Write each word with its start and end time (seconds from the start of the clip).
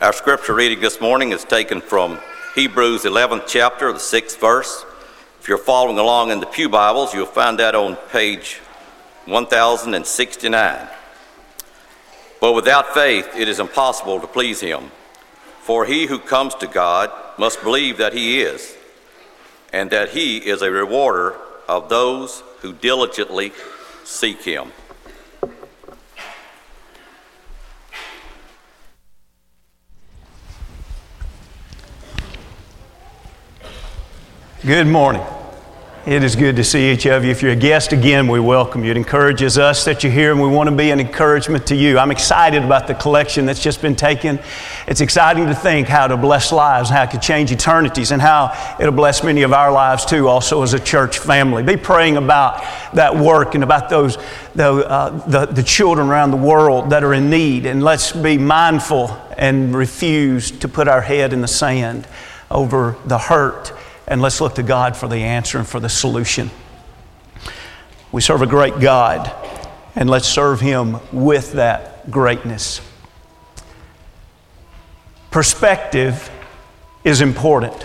Our 0.00 0.12
scripture 0.12 0.54
reading 0.54 0.78
this 0.78 1.00
morning 1.00 1.32
is 1.32 1.42
taken 1.42 1.80
from 1.80 2.20
Hebrews 2.54 3.02
11th 3.02 3.48
chapter, 3.48 3.92
the 3.92 3.98
6th 3.98 4.38
verse. 4.38 4.86
If 5.40 5.48
you're 5.48 5.58
following 5.58 5.98
along 5.98 6.30
in 6.30 6.38
the 6.38 6.46
Pew 6.46 6.68
Bibles, 6.68 7.12
you'll 7.12 7.26
find 7.26 7.58
that 7.58 7.74
on 7.74 7.96
page 8.12 8.60
1069. 9.24 10.88
But 12.40 12.52
without 12.52 12.94
faith, 12.94 13.28
it 13.34 13.48
is 13.48 13.58
impossible 13.58 14.20
to 14.20 14.28
please 14.28 14.60
Him. 14.60 14.92
For 15.62 15.84
he 15.84 16.06
who 16.06 16.20
comes 16.20 16.54
to 16.56 16.68
God 16.68 17.10
must 17.36 17.60
believe 17.64 17.96
that 17.96 18.12
He 18.12 18.40
is, 18.40 18.76
and 19.72 19.90
that 19.90 20.10
He 20.10 20.36
is 20.36 20.62
a 20.62 20.70
rewarder 20.70 21.34
of 21.68 21.88
those 21.88 22.44
who 22.60 22.72
diligently 22.72 23.50
seek 24.04 24.44
Him. 24.44 24.70
Good 34.68 34.86
morning. 34.86 35.22
It 36.04 36.22
is 36.22 36.36
good 36.36 36.56
to 36.56 36.62
see 36.62 36.92
each 36.92 37.06
of 37.06 37.24
you. 37.24 37.30
If 37.30 37.40
you're 37.40 37.52
a 37.52 37.56
guest 37.56 37.94
again, 37.94 38.28
we 38.28 38.38
welcome 38.38 38.84
you. 38.84 38.90
It 38.90 38.98
encourages 38.98 39.56
us 39.56 39.86
that 39.86 40.04
you're 40.04 40.12
here, 40.12 40.30
and 40.30 40.42
we 40.42 40.46
want 40.46 40.68
to 40.68 40.76
be 40.76 40.90
an 40.90 41.00
encouragement 41.00 41.66
to 41.68 41.74
you. 41.74 41.98
I'm 41.98 42.10
excited 42.10 42.62
about 42.62 42.86
the 42.86 42.92
collection 42.92 43.46
that's 43.46 43.62
just 43.62 43.80
been 43.80 43.96
taken. 43.96 44.38
It's 44.86 45.00
exciting 45.00 45.46
to 45.46 45.54
think 45.54 45.88
how 45.88 46.06
to 46.06 46.18
bless 46.18 46.52
lives, 46.52 46.90
how 46.90 47.04
it 47.04 47.10
could 47.10 47.22
change 47.22 47.50
eternities, 47.50 48.10
and 48.10 48.20
how 48.20 48.76
it'll 48.78 48.92
bless 48.92 49.24
many 49.24 49.40
of 49.40 49.54
our 49.54 49.72
lives 49.72 50.04
too, 50.04 50.28
also 50.28 50.62
as 50.62 50.74
a 50.74 50.78
church 50.78 51.18
family. 51.18 51.62
Be 51.62 51.78
praying 51.78 52.18
about 52.18 52.62
that 52.92 53.16
work 53.16 53.54
and 53.54 53.64
about 53.64 53.88
those 53.88 54.18
the, 54.54 54.86
uh, 54.86 55.26
the, 55.28 55.46
the 55.46 55.62
children 55.62 56.08
around 56.08 56.30
the 56.30 56.36
world 56.36 56.90
that 56.90 57.02
are 57.02 57.14
in 57.14 57.30
need, 57.30 57.64
and 57.64 57.82
let's 57.82 58.12
be 58.12 58.36
mindful 58.36 59.18
and 59.38 59.74
refuse 59.74 60.50
to 60.50 60.68
put 60.68 60.88
our 60.88 61.00
head 61.00 61.32
in 61.32 61.40
the 61.40 61.48
sand 61.48 62.06
over 62.50 62.96
the 63.06 63.16
hurt 63.16 63.72
and 64.08 64.22
let's 64.22 64.40
look 64.40 64.54
to 64.56 64.62
God 64.62 64.96
for 64.96 65.06
the 65.06 65.22
answer 65.22 65.58
and 65.58 65.66
for 65.66 65.80
the 65.80 65.88
solution. 65.88 66.50
We 68.10 68.22
serve 68.22 68.40
a 68.40 68.46
great 68.46 68.80
God, 68.80 69.30
and 69.94 70.08
let's 70.08 70.26
serve 70.26 70.60
Him 70.60 70.98
with 71.12 71.52
that 71.52 72.10
greatness. 72.10 72.80
Perspective 75.30 76.30
is 77.04 77.20
important. 77.20 77.82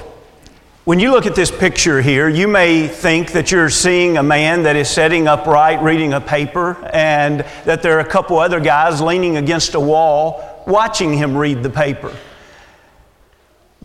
When 0.86 1.00
you 1.00 1.12
look 1.12 1.26
at 1.26 1.36
this 1.36 1.52
picture 1.52 2.02
here, 2.02 2.28
you 2.30 2.48
may 2.48 2.88
think 2.88 3.34
that 3.34 3.52
you're 3.52 3.70
seeing 3.70 4.18
a 4.18 4.24
man 4.24 4.64
that 4.64 4.76
is 4.78 4.90
sitting 4.90 5.28
upright 5.28 5.82
reading 5.82 6.14
a 6.14 6.22
paper, 6.22 6.78
and 6.94 7.42
that 7.66 7.84
there 7.84 7.98
are 7.98 8.02
a 8.02 8.10
couple 8.10 8.40
other 8.40 8.62
guys 8.62 9.02
leaning 9.02 9.36
against 9.36 9.76
a 9.76 9.80
wall 9.80 10.64
watching 10.66 11.14
him 11.14 11.36
read 11.36 11.64
the 11.64 11.70
paper. 11.70 12.16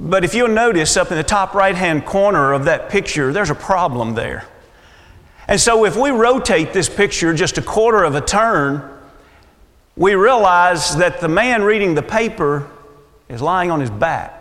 But 0.01 0.25
if 0.25 0.33
you'll 0.35 0.49
notice 0.49 0.97
up 0.97 1.11
in 1.11 1.17
the 1.17 1.25
top 1.25 1.55
right 1.55 1.75
hand 1.75 2.07
corner 2.07 2.53
of 2.53 2.67
that 2.67 2.89
picture, 2.89 3.33
there's 3.33 3.51
a 3.51 3.55
problem 3.55 4.15
there. 4.15 4.47
And 5.49 5.61
so 5.61 5.85
if 5.85 5.97
we 5.97 6.11
rotate 6.11 6.73
this 6.73 6.89
picture 6.89 7.35
just 7.35 7.59
a 7.59 7.63
quarter 7.63 8.05
of 8.05 8.15
a 8.15 8.21
turn, 8.21 8.89
we 9.97 10.15
realize 10.15 10.97
that 10.99 11.21
the 11.21 11.29
man 11.29 11.63
reading 11.63 11.95
the 11.95 12.03
paper 12.03 12.71
is 13.29 13.43
lying 13.43 13.71
on 13.71 13.81
his 13.81 13.91
back. 13.91 14.35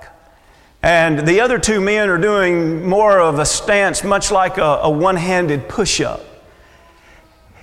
And 0.83 1.27
the 1.27 1.41
other 1.41 1.58
two 1.58 1.81
men 1.81 2.09
are 2.09 2.19
doing 2.19 2.88
more 2.88 3.19
of 3.19 3.39
a 3.39 3.45
stance, 3.45 4.03
much 4.03 4.30
like 4.30 4.58
a, 4.58 4.80
a 4.83 4.89
one 4.89 5.16
handed 5.16 5.67
push 5.67 6.02
up. 6.02 6.21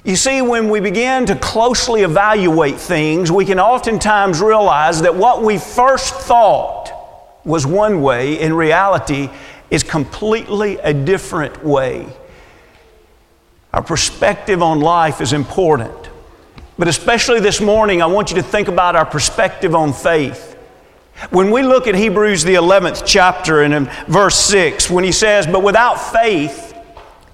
You 0.05 0.17
see, 0.17 0.43
when 0.43 0.69
we 0.69 0.81
begin 0.81 1.27
to 1.27 1.37
closely 1.37 2.03
evaluate 2.03 2.77
things, 2.77 3.31
we 3.31 3.45
can 3.45 3.61
oftentimes 3.61 4.41
realize 4.41 5.01
that 5.03 5.15
what 5.15 5.43
we 5.43 5.59
first 5.59 6.15
thought 6.15 6.94
was 7.45 7.67
one 7.67 8.01
way, 8.03 8.41
in 8.41 8.55
reality, 8.55 9.29
is 9.71 9.83
completely 9.83 10.79
a 10.79 10.95
different 10.95 11.65
way. 11.65 12.07
Our 13.73 13.83
perspective 13.83 14.63
on 14.63 14.81
life 14.81 15.21
is 15.21 15.33
important. 15.33 16.11
But 16.79 16.89
especially 16.89 17.41
this 17.41 17.61
morning, 17.61 18.03
I 18.03 18.07
want 18.07 18.31
you 18.31 18.37
to 18.37 18.43
think 18.43 18.69
about 18.69 18.97
our 18.97 19.07
perspective 19.07 19.75
on 19.75 19.93
faith. 19.93 20.57
When 21.31 21.51
we 21.51 21.63
look 21.63 21.87
at 21.87 21.95
Hebrews, 21.95 22.45
the 22.45 22.55
11th 22.55 23.05
chapter, 23.07 23.63
and 23.63 23.75
in 23.75 23.85
verse 24.09 24.37
6, 24.37 24.91
when 24.91 25.05
he 25.05 25.13
says, 25.13 25.47
But 25.47 25.63
without 25.63 25.97
faith, 25.97 26.77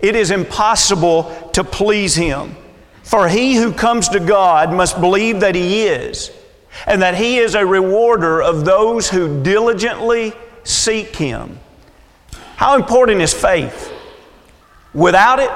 it 0.00 0.16
is 0.16 0.30
impossible 0.30 1.50
to 1.52 1.64
please 1.64 2.14
him. 2.14 2.56
For 3.02 3.28
he 3.28 3.56
who 3.56 3.72
comes 3.72 4.08
to 4.10 4.20
God 4.20 4.72
must 4.72 5.00
believe 5.00 5.40
that 5.40 5.54
he 5.54 5.82
is 5.84 6.30
and 6.86 7.02
that 7.02 7.14
He 7.14 7.38
is 7.38 7.54
a 7.54 7.64
rewarder 7.64 8.42
of 8.42 8.64
those 8.64 9.10
who 9.10 9.42
diligently 9.42 10.32
seek 10.64 11.16
Him. 11.16 11.58
How 12.56 12.76
important 12.76 13.20
is 13.20 13.32
faith? 13.32 13.92
Without 14.92 15.38
it, 15.38 15.50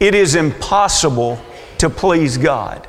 it 0.00 0.14
is 0.14 0.34
impossible 0.34 1.40
to 1.78 1.88
please 1.90 2.36
God. 2.36 2.86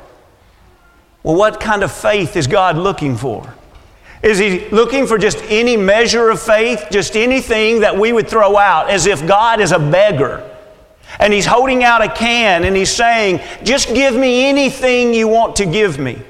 Well, 1.22 1.34
what 1.34 1.58
kind 1.58 1.82
of 1.82 1.90
faith 1.90 2.36
is 2.36 2.46
God 2.46 2.76
looking 2.76 3.16
for? 3.16 3.52
Is 4.22 4.38
He 4.38 4.68
looking 4.68 5.06
for 5.06 5.18
just 5.18 5.42
any 5.48 5.76
measure 5.76 6.30
of 6.30 6.40
faith, 6.40 6.86
just 6.90 7.16
anything 7.16 7.80
that 7.80 7.96
we 7.96 8.12
would 8.12 8.28
throw 8.28 8.56
out 8.56 8.90
as 8.90 9.06
if 9.06 9.26
God 9.26 9.60
is 9.60 9.72
a 9.72 9.78
beggar? 9.78 10.48
And 11.18 11.32
He's 11.32 11.46
holding 11.46 11.84
out 11.84 12.02
a 12.02 12.08
can 12.08 12.64
and 12.64 12.76
He's 12.76 12.90
saying, 12.90 13.40
Just 13.62 13.88
give 13.88 14.14
me 14.14 14.46
anything 14.46 15.14
you 15.14 15.28
want 15.28 15.56
to 15.56 15.66
give 15.66 15.98
me. 15.98 16.22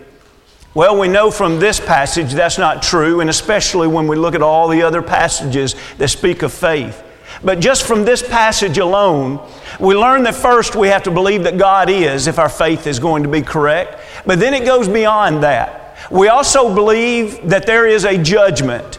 Well, 0.77 0.99
we 0.99 1.09
know 1.09 1.31
from 1.31 1.59
this 1.59 1.81
passage 1.81 2.35
that's 2.35 2.59
not 2.59 2.83
true, 2.83 3.21
and 3.21 3.31
especially 3.31 3.89
when 3.89 4.07
we 4.07 4.15
look 4.15 4.35
at 4.35 4.43
all 4.43 4.69
the 4.69 4.83
other 4.83 5.01
passages 5.01 5.75
that 5.97 6.09
speak 6.09 6.43
of 6.43 6.53
faith. 6.53 7.03
But 7.43 7.61
just 7.61 7.87
from 7.87 8.05
this 8.05 8.23
passage 8.23 8.77
alone, 8.77 9.41
we 9.81 9.95
learn 9.95 10.23
that 10.25 10.35
first 10.35 10.77
we 10.77 10.89
have 10.89 11.03
to 11.05 11.11
believe 11.11 11.45
that 11.45 11.57
God 11.57 11.89
is 11.89 12.27
if 12.27 12.39
our 12.39 12.51
faith 12.51 12.87
is 12.87 12.99
going 12.99 13.23
to 13.23 13.29
be 13.31 13.41
correct. 13.41 13.99
But 14.27 14.39
then 14.39 14.53
it 14.53 14.67
goes 14.67 14.87
beyond 14.87 15.43
that. 15.45 15.97
We 16.11 16.29
also 16.29 16.75
believe 16.75 17.49
that 17.49 17.65
there 17.65 17.87
is 17.87 18.05
a 18.05 18.23
judgment. 18.23 18.99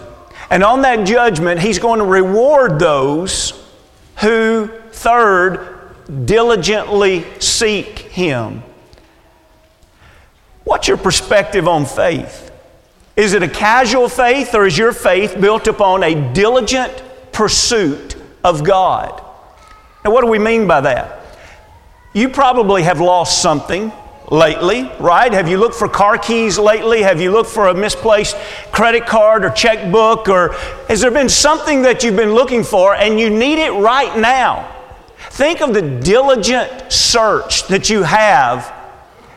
And 0.49 0.63
on 0.63 0.81
that 0.81 1.05
judgment, 1.05 1.59
He's 1.59 1.77
going 1.77 1.99
to 1.99 2.05
reward 2.05 2.79
those 2.79 3.53
who, 4.21 4.71
third, 4.93 5.93
diligently 6.25 7.23
seek 7.39 7.99
Him. 7.99 8.63
What's 10.67 10.89
your 10.89 10.97
perspective 10.97 11.65
on 11.65 11.85
faith? 11.85 12.51
Is 13.15 13.31
it 13.31 13.41
a 13.41 13.47
casual 13.47 14.09
faith 14.09 14.53
or 14.53 14.67
is 14.67 14.77
your 14.77 14.91
faith 14.91 15.39
built 15.39 15.65
upon 15.65 16.03
a 16.03 16.33
diligent 16.33 16.91
pursuit 17.31 18.17
of 18.43 18.65
God? 18.65 19.23
Now, 20.03 20.11
what 20.11 20.25
do 20.25 20.27
we 20.27 20.39
mean 20.39 20.67
by 20.67 20.81
that? 20.81 21.21
You 22.13 22.27
probably 22.27 22.83
have 22.83 22.99
lost 22.99 23.41
something 23.41 23.93
lately, 24.29 24.91
right? 24.99 25.31
Have 25.31 25.47
you 25.47 25.57
looked 25.57 25.75
for 25.75 25.87
car 25.87 26.17
keys 26.17 26.59
lately? 26.59 27.01
Have 27.01 27.21
you 27.21 27.31
looked 27.31 27.49
for 27.49 27.69
a 27.69 27.73
misplaced 27.73 28.35
credit 28.73 29.05
card 29.05 29.45
or 29.45 29.51
checkbook? 29.51 30.27
Or 30.27 30.51
has 30.89 30.99
there 30.99 31.11
been 31.11 31.29
something 31.29 31.83
that 31.83 32.03
you've 32.03 32.17
been 32.17 32.33
looking 32.33 32.65
for 32.65 32.93
and 32.93 33.17
you 33.17 33.29
need 33.29 33.57
it 33.57 33.71
right 33.71 34.19
now? 34.19 34.69
Think 35.29 35.61
of 35.61 35.73
the 35.73 35.81
diligent 35.81 36.91
search 36.91 37.69
that 37.69 37.89
you 37.89 38.03
have 38.03 38.76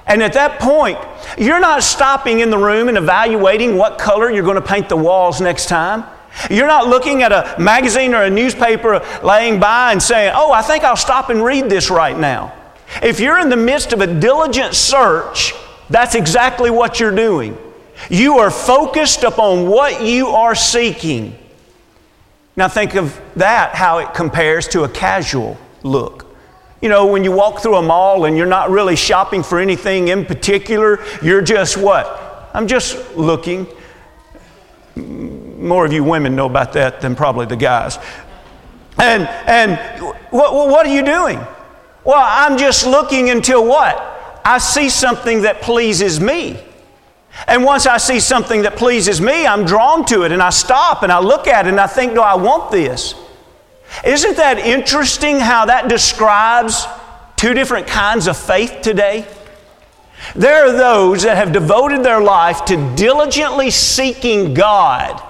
and 0.06 0.22
at 0.22 0.32
that 0.32 0.58
point, 0.58 0.98
you're 1.38 1.60
not 1.60 1.82
stopping 1.82 2.40
in 2.40 2.50
the 2.50 2.58
room 2.58 2.88
and 2.88 2.96
evaluating 2.96 3.76
what 3.76 3.98
color 3.98 4.30
you're 4.30 4.44
going 4.44 4.56
to 4.56 4.66
paint 4.66 4.88
the 4.88 4.96
walls 4.96 5.40
next 5.40 5.66
time. 5.66 6.04
You're 6.48 6.66
not 6.66 6.86
looking 6.86 7.22
at 7.22 7.32
a 7.32 7.56
magazine 7.60 8.14
or 8.14 8.22
a 8.22 8.30
newspaper 8.30 9.04
laying 9.22 9.60
by 9.60 9.92
and 9.92 10.02
saying, 10.02 10.32
Oh, 10.34 10.52
I 10.52 10.62
think 10.62 10.84
I'll 10.84 10.96
stop 10.96 11.28
and 11.28 11.44
read 11.44 11.68
this 11.68 11.90
right 11.90 12.16
now. 12.16 12.54
If 13.02 13.20
you're 13.20 13.38
in 13.38 13.48
the 13.48 13.56
midst 13.56 13.92
of 13.92 14.00
a 14.00 14.06
diligent 14.06 14.74
search, 14.74 15.54
that's 15.88 16.14
exactly 16.14 16.70
what 16.70 17.00
you're 17.00 17.14
doing. 17.14 17.58
You 18.08 18.38
are 18.38 18.50
focused 18.50 19.24
upon 19.24 19.68
what 19.68 20.02
you 20.02 20.28
are 20.28 20.54
seeking. 20.54 21.36
Now, 22.56 22.68
think 22.68 22.94
of 22.94 23.20
that, 23.36 23.74
how 23.74 23.98
it 23.98 24.14
compares 24.14 24.68
to 24.68 24.84
a 24.84 24.88
casual 24.88 25.56
look. 25.82 26.26
You 26.80 26.88
know, 26.88 27.06
when 27.06 27.24
you 27.24 27.32
walk 27.32 27.60
through 27.60 27.76
a 27.76 27.82
mall 27.82 28.24
and 28.24 28.36
you're 28.36 28.46
not 28.46 28.70
really 28.70 28.96
shopping 28.96 29.42
for 29.42 29.60
anything 29.60 30.08
in 30.08 30.24
particular, 30.24 31.04
you're 31.22 31.42
just 31.42 31.76
what? 31.76 32.48
I'm 32.54 32.66
just 32.66 33.16
looking. 33.16 33.66
More 34.96 35.84
of 35.84 35.92
you 35.92 36.02
women 36.02 36.34
know 36.34 36.46
about 36.46 36.72
that 36.72 37.00
than 37.00 37.14
probably 37.14 37.46
the 37.46 37.56
guys. 37.56 37.98
And, 38.98 39.28
and 39.46 39.78
what, 40.30 40.54
what 40.54 40.86
are 40.86 40.94
you 40.94 41.04
doing? 41.04 41.38
Well, 42.04 42.18
I'm 42.18 42.56
just 42.56 42.86
looking 42.86 43.30
until 43.30 43.66
what? 43.66 44.40
I 44.44 44.58
see 44.58 44.88
something 44.88 45.42
that 45.42 45.60
pleases 45.60 46.18
me. 46.18 46.58
And 47.46 47.64
once 47.64 47.86
I 47.86 47.98
see 47.98 48.20
something 48.20 48.62
that 48.62 48.76
pleases 48.76 49.20
me, 49.20 49.46
I'm 49.46 49.64
drawn 49.64 50.04
to 50.06 50.22
it 50.22 50.32
and 50.32 50.42
I 50.42 50.50
stop 50.50 51.02
and 51.02 51.12
I 51.12 51.20
look 51.20 51.46
at 51.46 51.66
it 51.66 51.70
and 51.70 51.80
I 51.80 51.86
think, 51.86 52.14
do 52.14 52.20
I 52.20 52.34
want 52.34 52.70
this? 52.70 53.14
Isn't 54.04 54.36
that 54.36 54.58
interesting 54.58 55.40
how 55.40 55.66
that 55.66 55.88
describes 55.88 56.86
two 57.36 57.54
different 57.54 57.86
kinds 57.86 58.26
of 58.26 58.36
faith 58.36 58.80
today? 58.82 59.26
There 60.34 60.66
are 60.66 60.72
those 60.72 61.22
that 61.22 61.36
have 61.36 61.52
devoted 61.52 62.04
their 62.04 62.20
life 62.20 62.64
to 62.66 62.94
diligently 62.96 63.70
seeking 63.70 64.54
God. 64.54 65.22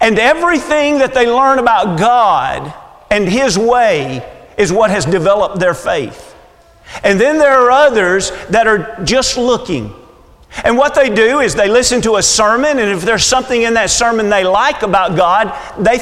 And 0.00 0.18
everything 0.18 0.98
that 0.98 1.14
they 1.14 1.26
learn 1.26 1.58
about 1.58 1.98
God 1.98 2.72
and 3.10 3.28
His 3.28 3.58
way 3.58 4.28
is 4.56 4.72
what 4.72 4.90
has 4.90 5.04
developed 5.04 5.58
their 5.58 5.74
faith. 5.74 6.34
And 7.02 7.20
then 7.20 7.38
there 7.38 7.54
are 7.54 7.70
others 7.70 8.30
that 8.50 8.66
are 8.66 9.02
just 9.04 9.36
looking. 9.36 9.92
And 10.62 10.78
what 10.78 10.94
they 10.94 11.12
do 11.12 11.40
is 11.40 11.54
they 11.54 11.68
listen 11.68 12.00
to 12.02 12.16
a 12.16 12.22
sermon, 12.22 12.78
and 12.78 12.90
if 12.90 13.02
there's 13.02 13.24
something 13.24 13.62
in 13.62 13.74
that 13.74 13.90
sermon 13.90 14.28
they 14.28 14.44
like 14.44 14.82
about 14.82 15.16
God, 15.16 15.52
they 15.78 15.98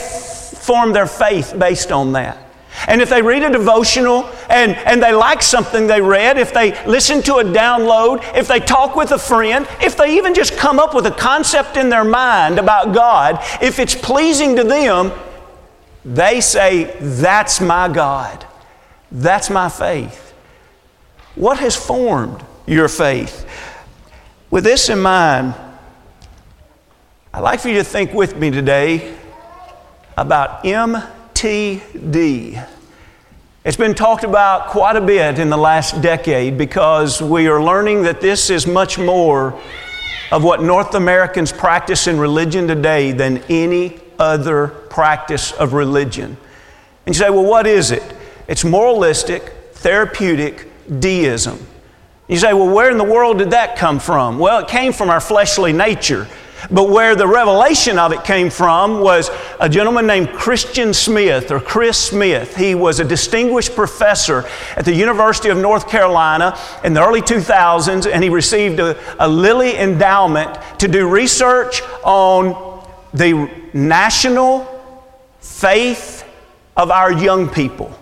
form 0.62 0.92
their 0.92 1.06
faith 1.06 1.54
based 1.58 1.90
on 1.90 2.12
that. 2.12 2.38
And 2.86 3.02
if 3.02 3.10
they 3.10 3.20
read 3.20 3.42
a 3.42 3.50
devotional 3.50 4.24
and, 4.48 4.72
and 4.72 5.02
they 5.02 5.12
like 5.12 5.42
something 5.42 5.86
they 5.86 6.00
read, 6.00 6.38
if 6.38 6.54
they 6.54 6.70
listen 6.86 7.20
to 7.22 7.36
a 7.36 7.44
download, 7.44 8.22
if 8.36 8.48
they 8.48 8.60
talk 8.60 8.96
with 8.96 9.10
a 9.12 9.18
friend, 9.18 9.66
if 9.82 9.96
they 9.96 10.16
even 10.16 10.34
just 10.34 10.56
come 10.56 10.78
up 10.78 10.94
with 10.94 11.06
a 11.06 11.10
concept 11.10 11.76
in 11.76 11.88
their 11.90 12.04
mind 12.04 12.58
about 12.58 12.94
God, 12.94 13.38
if 13.60 13.78
it's 13.78 13.94
pleasing 13.94 14.56
to 14.56 14.64
them, 14.64 15.12
they 16.04 16.40
say, 16.40 16.96
That's 17.00 17.60
my 17.60 17.88
God. 17.88 18.46
That's 19.10 19.50
my 19.50 19.68
faith. 19.68 20.32
What 21.34 21.58
has 21.58 21.76
formed 21.76 22.42
your 22.66 22.88
faith? 22.88 23.46
With 24.50 24.64
this 24.64 24.88
in 24.88 25.00
mind, 25.00 25.54
I'd 27.34 27.40
like 27.40 27.60
for 27.60 27.68
you 27.68 27.76
to 27.76 27.84
think 27.84 28.12
with 28.12 28.36
me 28.36 28.50
today 28.50 29.16
about 30.16 30.64
MTD. 30.64 32.66
It's 33.64 33.76
been 33.76 33.94
talked 33.94 34.24
about 34.24 34.68
quite 34.68 34.96
a 34.96 35.00
bit 35.00 35.38
in 35.38 35.48
the 35.48 35.56
last 35.56 36.02
decade 36.02 36.58
because 36.58 37.22
we 37.22 37.46
are 37.46 37.62
learning 37.62 38.02
that 38.02 38.20
this 38.20 38.50
is 38.50 38.66
much 38.66 38.98
more 38.98 39.58
of 40.32 40.42
what 40.42 40.62
North 40.62 40.94
Americans 40.94 41.52
practice 41.52 42.06
in 42.06 42.18
religion 42.18 42.66
today 42.66 43.12
than 43.12 43.38
any 43.48 44.00
other 44.18 44.68
practice 44.68 45.52
of 45.52 45.74
religion. 45.74 46.36
And 47.06 47.14
you 47.14 47.20
say, 47.20 47.30
well, 47.30 47.44
what 47.44 47.66
is 47.66 47.90
it? 47.90 48.02
It's 48.48 48.64
moralistic, 48.64 49.42
therapeutic 49.74 50.68
deism. 51.00 51.64
You 52.28 52.38
say, 52.38 52.52
well, 52.52 52.74
where 52.74 52.90
in 52.90 52.98
the 52.98 53.04
world 53.04 53.38
did 53.38 53.50
that 53.50 53.76
come 53.76 53.98
from? 53.98 54.38
Well, 54.38 54.60
it 54.60 54.68
came 54.68 54.92
from 54.92 55.10
our 55.10 55.20
fleshly 55.20 55.72
nature. 55.72 56.28
But 56.70 56.90
where 56.90 57.16
the 57.16 57.26
revelation 57.26 57.98
of 57.98 58.12
it 58.12 58.24
came 58.24 58.50
from 58.50 59.00
was 59.00 59.30
a 59.60 59.68
gentleman 59.68 60.06
named 60.06 60.30
Christian 60.30 60.94
Smith 60.94 61.50
or 61.50 61.60
Chris 61.60 61.98
Smith. 61.98 62.56
He 62.56 62.74
was 62.74 63.00
a 63.00 63.04
distinguished 63.04 63.74
professor 63.74 64.48
at 64.76 64.84
the 64.84 64.94
University 64.94 65.48
of 65.48 65.58
North 65.58 65.88
Carolina 65.88 66.58
in 66.84 66.94
the 66.94 67.04
early 67.04 67.22
2000s, 67.22 68.10
and 68.10 68.22
he 68.22 68.30
received 68.30 68.78
a, 68.78 68.96
a 69.18 69.28
Lilly 69.28 69.76
Endowment 69.76 70.56
to 70.78 70.88
do 70.88 71.08
research 71.08 71.82
on 72.04 72.86
the 73.12 73.50
national 73.72 74.68
faith 75.40 76.24
of 76.76 76.90
our 76.90 77.12
young 77.12 77.48
people. 77.48 77.96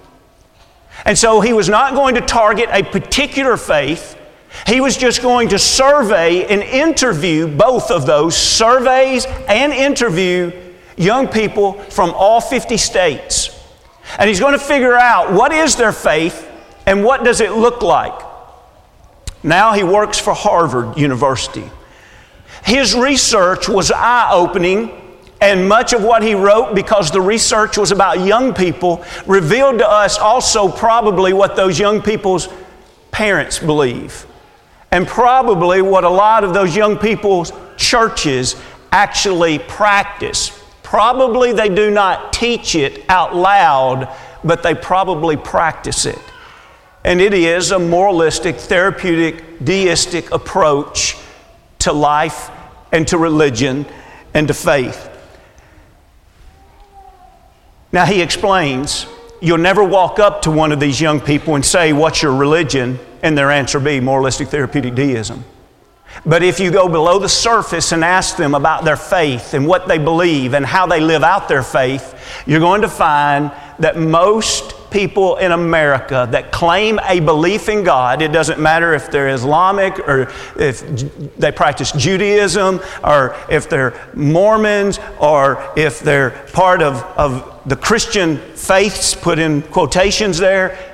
And 1.04 1.16
so 1.18 1.40
he 1.40 1.52
was 1.52 1.68
not 1.68 1.94
going 1.94 2.14
to 2.16 2.20
target 2.20 2.68
a 2.70 2.82
particular 2.82 3.56
faith. 3.56 4.16
He 4.66 4.80
was 4.80 4.96
just 4.96 5.22
going 5.22 5.50
to 5.50 5.58
survey 5.58 6.46
and 6.46 6.62
interview 6.62 7.46
both 7.48 7.90
of 7.90 8.06
those, 8.06 8.36
surveys 8.36 9.26
and 9.48 9.72
interview 9.72 10.52
young 10.96 11.28
people 11.28 11.74
from 11.74 12.10
all 12.14 12.40
50 12.40 12.76
states. 12.76 13.56
And 14.18 14.28
he's 14.28 14.40
going 14.40 14.52
to 14.52 14.64
figure 14.64 14.94
out 14.94 15.32
what 15.32 15.52
is 15.52 15.76
their 15.76 15.92
faith 15.92 16.48
and 16.86 17.04
what 17.04 17.24
does 17.24 17.40
it 17.40 17.52
look 17.52 17.82
like. 17.82 18.12
Now 19.42 19.72
he 19.72 19.82
works 19.82 20.18
for 20.18 20.34
Harvard 20.34 20.98
University. 20.98 21.68
His 22.64 22.94
research 22.94 23.68
was 23.68 23.90
eye 23.90 24.30
opening 24.32 24.96
and 25.40 25.66
much 25.68 25.94
of 25.94 26.02
what 26.02 26.22
he 26.22 26.34
wrote, 26.34 26.74
because 26.74 27.10
the 27.10 27.20
research 27.20 27.78
was 27.78 27.92
about 27.92 28.20
young 28.20 28.52
people, 28.52 29.02
revealed 29.26 29.78
to 29.78 29.88
us 29.88 30.18
also 30.18 30.70
probably 30.70 31.32
what 31.32 31.56
those 31.56 31.78
young 31.78 32.02
people's 32.02 32.48
parents 33.10 33.58
believe. 33.58 34.26
And 34.90 35.06
probably 35.06 35.82
what 35.82 36.04
a 36.04 36.08
lot 36.08 36.44
of 36.44 36.52
those 36.52 36.74
young 36.74 36.98
people's 36.98 37.52
churches 37.76 38.56
actually 38.92 39.58
practice. 39.58 40.56
Probably 40.82 41.52
they 41.52 41.68
do 41.68 41.90
not 41.90 42.32
teach 42.32 42.74
it 42.74 43.04
out 43.08 43.36
loud, 43.36 44.12
but 44.42 44.62
they 44.62 44.74
probably 44.74 45.36
practice 45.36 46.06
it. 46.06 46.18
And 47.04 47.20
it 47.20 47.32
is 47.32 47.70
a 47.70 47.78
moralistic, 47.78 48.56
therapeutic, 48.56 49.64
deistic 49.64 50.30
approach 50.32 51.16
to 51.80 51.92
life 51.92 52.50
and 52.92 53.06
to 53.08 53.16
religion 53.16 53.86
and 54.34 54.48
to 54.48 54.54
faith. 54.54 55.08
Now, 57.92 58.04
he 58.04 58.20
explains 58.20 59.06
you'll 59.40 59.58
never 59.58 59.82
walk 59.82 60.18
up 60.18 60.42
to 60.42 60.50
one 60.50 60.72
of 60.72 60.80
these 60.80 61.00
young 61.00 61.20
people 61.20 61.54
and 61.54 61.64
say, 61.64 61.92
What's 61.92 62.22
your 62.22 62.34
religion? 62.34 62.98
And 63.22 63.36
their 63.36 63.50
answer 63.50 63.80
be 63.80 64.00
moralistic 64.00 64.48
therapeutic 64.48 64.94
deism. 64.94 65.44
But 66.26 66.42
if 66.42 66.60
you 66.60 66.70
go 66.70 66.88
below 66.88 67.18
the 67.18 67.28
surface 67.28 67.92
and 67.92 68.04
ask 68.04 68.36
them 68.36 68.54
about 68.54 68.84
their 68.84 68.96
faith 68.96 69.54
and 69.54 69.66
what 69.66 69.88
they 69.88 69.98
believe 69.98 70.54
and 70.54 70.66
how 70.66 70.86
they 70.86 71.00
live 71.00 71.22
out 71.22 71.48
their 71.48 71.62
faith, 71.62 72.42
you're 72.46 72.60
going 72.60 72.82
to 72.82 72.88
find 72.88 73.52
that 73.78 73.96
most 73.96 74.74
people 74.90 75.36
in 75.36 75.52
America 75.52 76.28
that 76.32 76.50
claim 76.50 76.98
a 77.04 77.20
belief 77.20 77.68
in 77.68 77.84
God, 77.84 78.22
it 78.22 78.32
doesn't 78.32 78.60
matter 78.60 78.92
if 78.92 79.10
they're 79.10 79.28
Islamic 79.28 79.98
or 80.00 80.30
if 80.56 81.36
they 81.36 81.52
practice 81.52 81.92
Judaism 81.92 82.80
or 83.04 83.36
if 83.48 83.70
they're 83.70 83.94
Mormons 84.14 84.98
or 85.20 85.72
if 85.76 86.00
they're 86.00 86.30
part 86.52 86.82
of, 86.82 86.96
of 87.16 87.60
the 87.66 87.76
Christian 87.76 88.38
faiths, 88.56 89.14
put 89.14 89.38
in 89.38 89.62
quotations 89.62 90.38
there, 90.38 90.89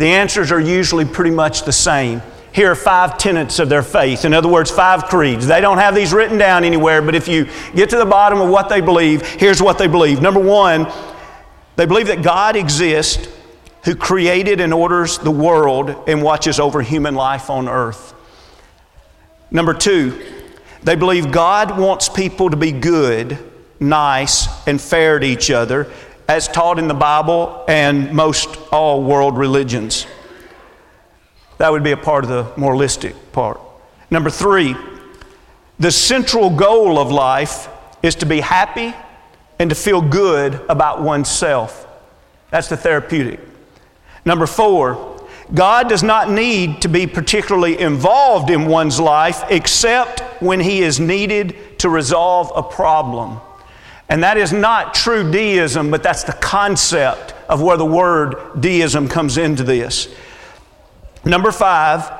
the 0.00 0.06
answers 0.06 0.50
are 0.50 0.58
usually 0.58 1.04
pretty 1.04 1.30
much 1.30 1.64
the 1.64 1.72
same. 1.72 2.22
Here 2.52 2.72
are 2.72 2.74
five 2.74 3.18
tenets 3.18 3.58
of 3.58 3.68
their 3.68 3.82
faith. 3.82 4.24
In 4.24 4.32
other 4.32 4.48
words, 4.48 4.70
five 4.70 5.04
creeds. 5.04 5.46
They 5.46 5.60
don't 5.60 5.76
have 5.76 5.94
these 5.94 6.14
written 6.14 6.38
down 6.38 6.64
anywhere, 6.64 7.02
but 7.02 7.14
if 7.14 7.28
you 7.28 7.46
get 7.74 7.90
to 7.90 7.98
the 7.98 8.06
bottom 8.06 8.40
of 8.40 8.48
what 8.48 8.70
they 8.70 8.80
believe, 8.80 9.20
here's 9.22 9.60
what 9.60 9.76
they 9.76 9.86
believe. 9.86 10.22
Number 10.22 10.40
one, 10.40 10.90
they 11.76 11.84
believe 11.84 12.06
that 12.06 12.22
God 12.22 12.56
exists 12.56 13.28
who 13.84 13.94
created 13.94 14.58
and 14.62 14.72
orders 14.72 15.18
the 15.18 15.30
world 15.30 15.94
and 16.08 16.22
watches 16.22 16.58
over 16.58 16.80
human 16.80 17.14
life 17.14 17.50
on 17.50 17.68
earth. 17.68 18.14
Number 19.50 19.74
two, 19.74 20.18
they 20.82 20.96
believe 20.96 21.30
God 21.30 21.78
wants 21.78 22.08
people 22.08 22.48
to 22.48 22.56
be 22.56 22.72
good, 22.72 23.38
nice, 23.78 24.48
and 24.66 24.80
fair 24.80 25.18
to 25.18 25.26
each 25.26 25.50
other, 25.50 25.92
as 26.30 26.46
taught 26.46 26.78
in 26.78 26.86
the 26.86 26.94
Bible 26.94 27.64
and 27.66 28.12
most 28.12 28.56
all 28.70 29.02
world 29.02 29.36
religions. 29.36 30.06
That 31.58 31.72
would 31.72 31.82
be 31.82 31.90
a 31.90 31.96
part 31.96 32.22
of 32.22 32.30
the 32.30 32.52
moralistic 32.56 33.32
part. 33.32 33.60
Number 34.12 34.30
three, 34.30 34.76
the 35.80 35.90
central 35.90 36.48
goal 36.48 37.00
of 37.00 37.10
life 37.10 37.68
is 38.00 38.14
to 38.14 38.26
be 38.26 38.38
happy 38.38 38.94
and 39.58 39.70
to 39.70 39.74
feel 39.74 40.00
good 40.00 40.54
about 40.68 41.02
oneself. 41.02 41.84
That's 42.52 42.68
the 42.68 42.76
therapeutic. 42.76 43.40
Number 44.24 44.46
four, 44.46 45.26
God 45.52 45.88
does 45.88 46.04
not 46.04 46.30
need 46.30 46.82
to 46.82 46.88
be 46.88 47.08
particularly 47.08 47.76
involved 47.76 48.50
in 48.50 48.66
one's 48.66 49.00
life 49.00 49.42
except 49.48 50.20
when 50.40 50.60
He 50.60 50.82
is 50.82 51.00
needed 51.00 51.80
to 51.80 51.88
resolve 51.88 52.52
a 52.54 52.62
problem. 52.62 53.40
And 54.10 54.24
that 54.24 54.36
is 54.36 54.52
not 54.52 54.92
true 54.92 55.30
deism, 55.30 55.90
but 55.90 56.02
that's 56.02 56.24
the 56.24 56.32
concept 56.32 57.32
of 57.48 57.62
where 57.62 57.76
the 57.76 57.86
word 57.86 58.60
deism 58.60 59.08
comes 59.08 59.38
into 59.38 59.62
this. 59.62 60.12
Number 61.24 61.52
five, 61.52 62.10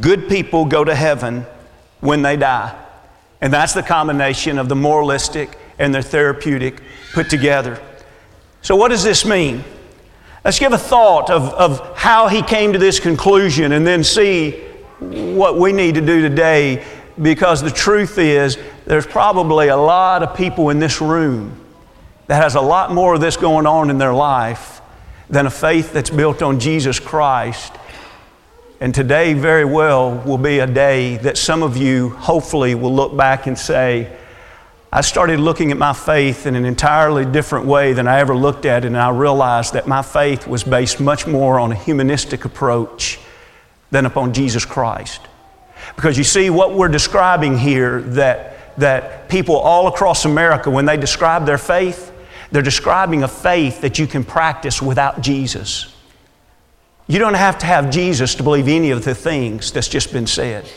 good 0.00 0.28
people 0.28 0.66
go 0.66 0.84
to 0.84 0.94
heaven 0.94 1.46
when 2.00 2.20
they 2.20 2.36
die. 2.36 2.78
And 3.40 3.50
that's 3.50 3.72
the 3.72 3.82
combination 3.82 4.58
of 4.58 4.68
the 4.68 4.76
moralistic 4.76 5.56
and 5.78 5.94
the 5.94 6.02
therapeutic 6.02 6.82
put 7.14 7.30
together. 7.30 7.80
So, 8.60 8.76
what 8.76 8.88
does 8.88 9.02
this 9.02 9.24
mean? 9.24 9.64
Let's 10.44 10.58
give 10.58 10.72
a 10.72 10.78
thought 10.78 11.30
of, 11.30 11.54
of 11.54 11.96
how 11.96 12.28
he 12.28 12.42
came 12.42 12.74
to 12.74 12.78
this 12.78 13.00
conclusion 13.00 13.72
and 13.72 13.86
then 13.86 14.04
see 14.04 14.52
what 14.98 15.56
we 15.58 15.72
need 15.72 15.94
to 15.94 16.00
do 16.00 16.20
today 16.20 16.84
because 17.20 17.62
the 17.62 17.70
truth 17.70 18.18
is 18.18 18.58
there's 18.88 19.06
probably 19.06 19.68
a 19.68 19.76
lot 19.76 20.22
of 20.22 20.34
people 20.34 20.70
in 20.70 20.78
this 20.78 21.02
room 21.02 21.54
that 22.26 22.42
has 22.42 22.54
a 22.54 22.60
lot 22.60 22.90
more 22.90 23.14
of 23.14 23.20
this 23.20 23.36
going 23.36 23.66
on 23.66 23.90
in 23.90 23.98
their 23.98 24.14
life 24.14 24.80
than 25.28 25.44
a 25.44 25.50
faith 25.50 25.92
that's 25.92 26.08
built 26.08 26.40
on 26.40 26.58
Jesus 26.58 26.98
Christ. 26.98 27.74
And 28.80 28.94
today, 28.94 29.34
very 29.34 29.66
well, 29.66 30.14
will 30.14 30.38
be 30.38 30.60
a 30.60 30.66
day 30.66 31.18
that 31.18 31.36
some 31.36 31.62
of 31.62 31.76
you 31.76 32.08
hopefully 32.10 32.74
will 32.74 32.94
look 32.94 33.14
back 33.14 33.46
and 33.46 33.58
say, 33.58 34.10
I 34.90 35.02
started 35.02 35.38
looking 35.38 35.70
at 35.70 35.76
my 35.76 35.92
faith 35.92 36.46
in 36.46 36.56
an 36.56 36.64
entirely 36.64 37.26
different 37.26 37.66
way 37.66 37.92
than 37.92 38.08
I 38.08 38.20
ever 38.20 38.34
looked 38.34 38.64
at 38.64 38.84
it, 38.84 38.86
and 38.86 38.96
I 38.96 39.10
realized 39.10 39.74
that 39.74 39.86
my 39.86 40.00
faith 40.00 40.46
was 40.46 40.64
based 40.64 40.98
much 40.98 41.26
more 41.26 41.60
on 41.60 41.72
a 41.72 41.74
humanistic 41.74 42.46
approach 42.46 43.20
than 43.90 44.06
upon 44.06 44.32
Jesus 44.32 44.64
Christ. 44.64 45.20
Because 45.94 46.16
you 46.16 46.24
see, 46.24 46.48
what 46.48 46.72
we're 46.72 46.88
describing 46.88 47.58
here, 47.58 48.00
that, 48.00 48.54
that 48.78 49.28
people 49.28 49.56
all 49.56 49.88
across 49.88 50.24
America, 50.24 50.70
when 50.70 50.86
they 50.86 50.96
describe 50.96 51.46
their 51.46 51.58
faith, 51.58 52.12
they're 52.50 52.62
describing 52.62 53.22
a 53.22 53.28
faith 53.28 53.82
that 53.82 53.98
you 53.98 54.06
can 54.06 54.24
practice 54.24 54.80
without 54.80 55.20
Jesus. 55.20 55.94
You 57.06 57.18
don't 57.18 57.34
have 57.34 57.58
to 57.58 57.66
have 57.66 57.90
Jesus 57.90 58.34
to 58.36 58.42
believe 58.42 58.68
any 58.68 58.90
of 58.90 59.04
the 59.04 59.14
things 59.14 59.72
that's 59.72 59.88
just 59.88 60.12
been 60.12 60.26
said. 60.26 60.68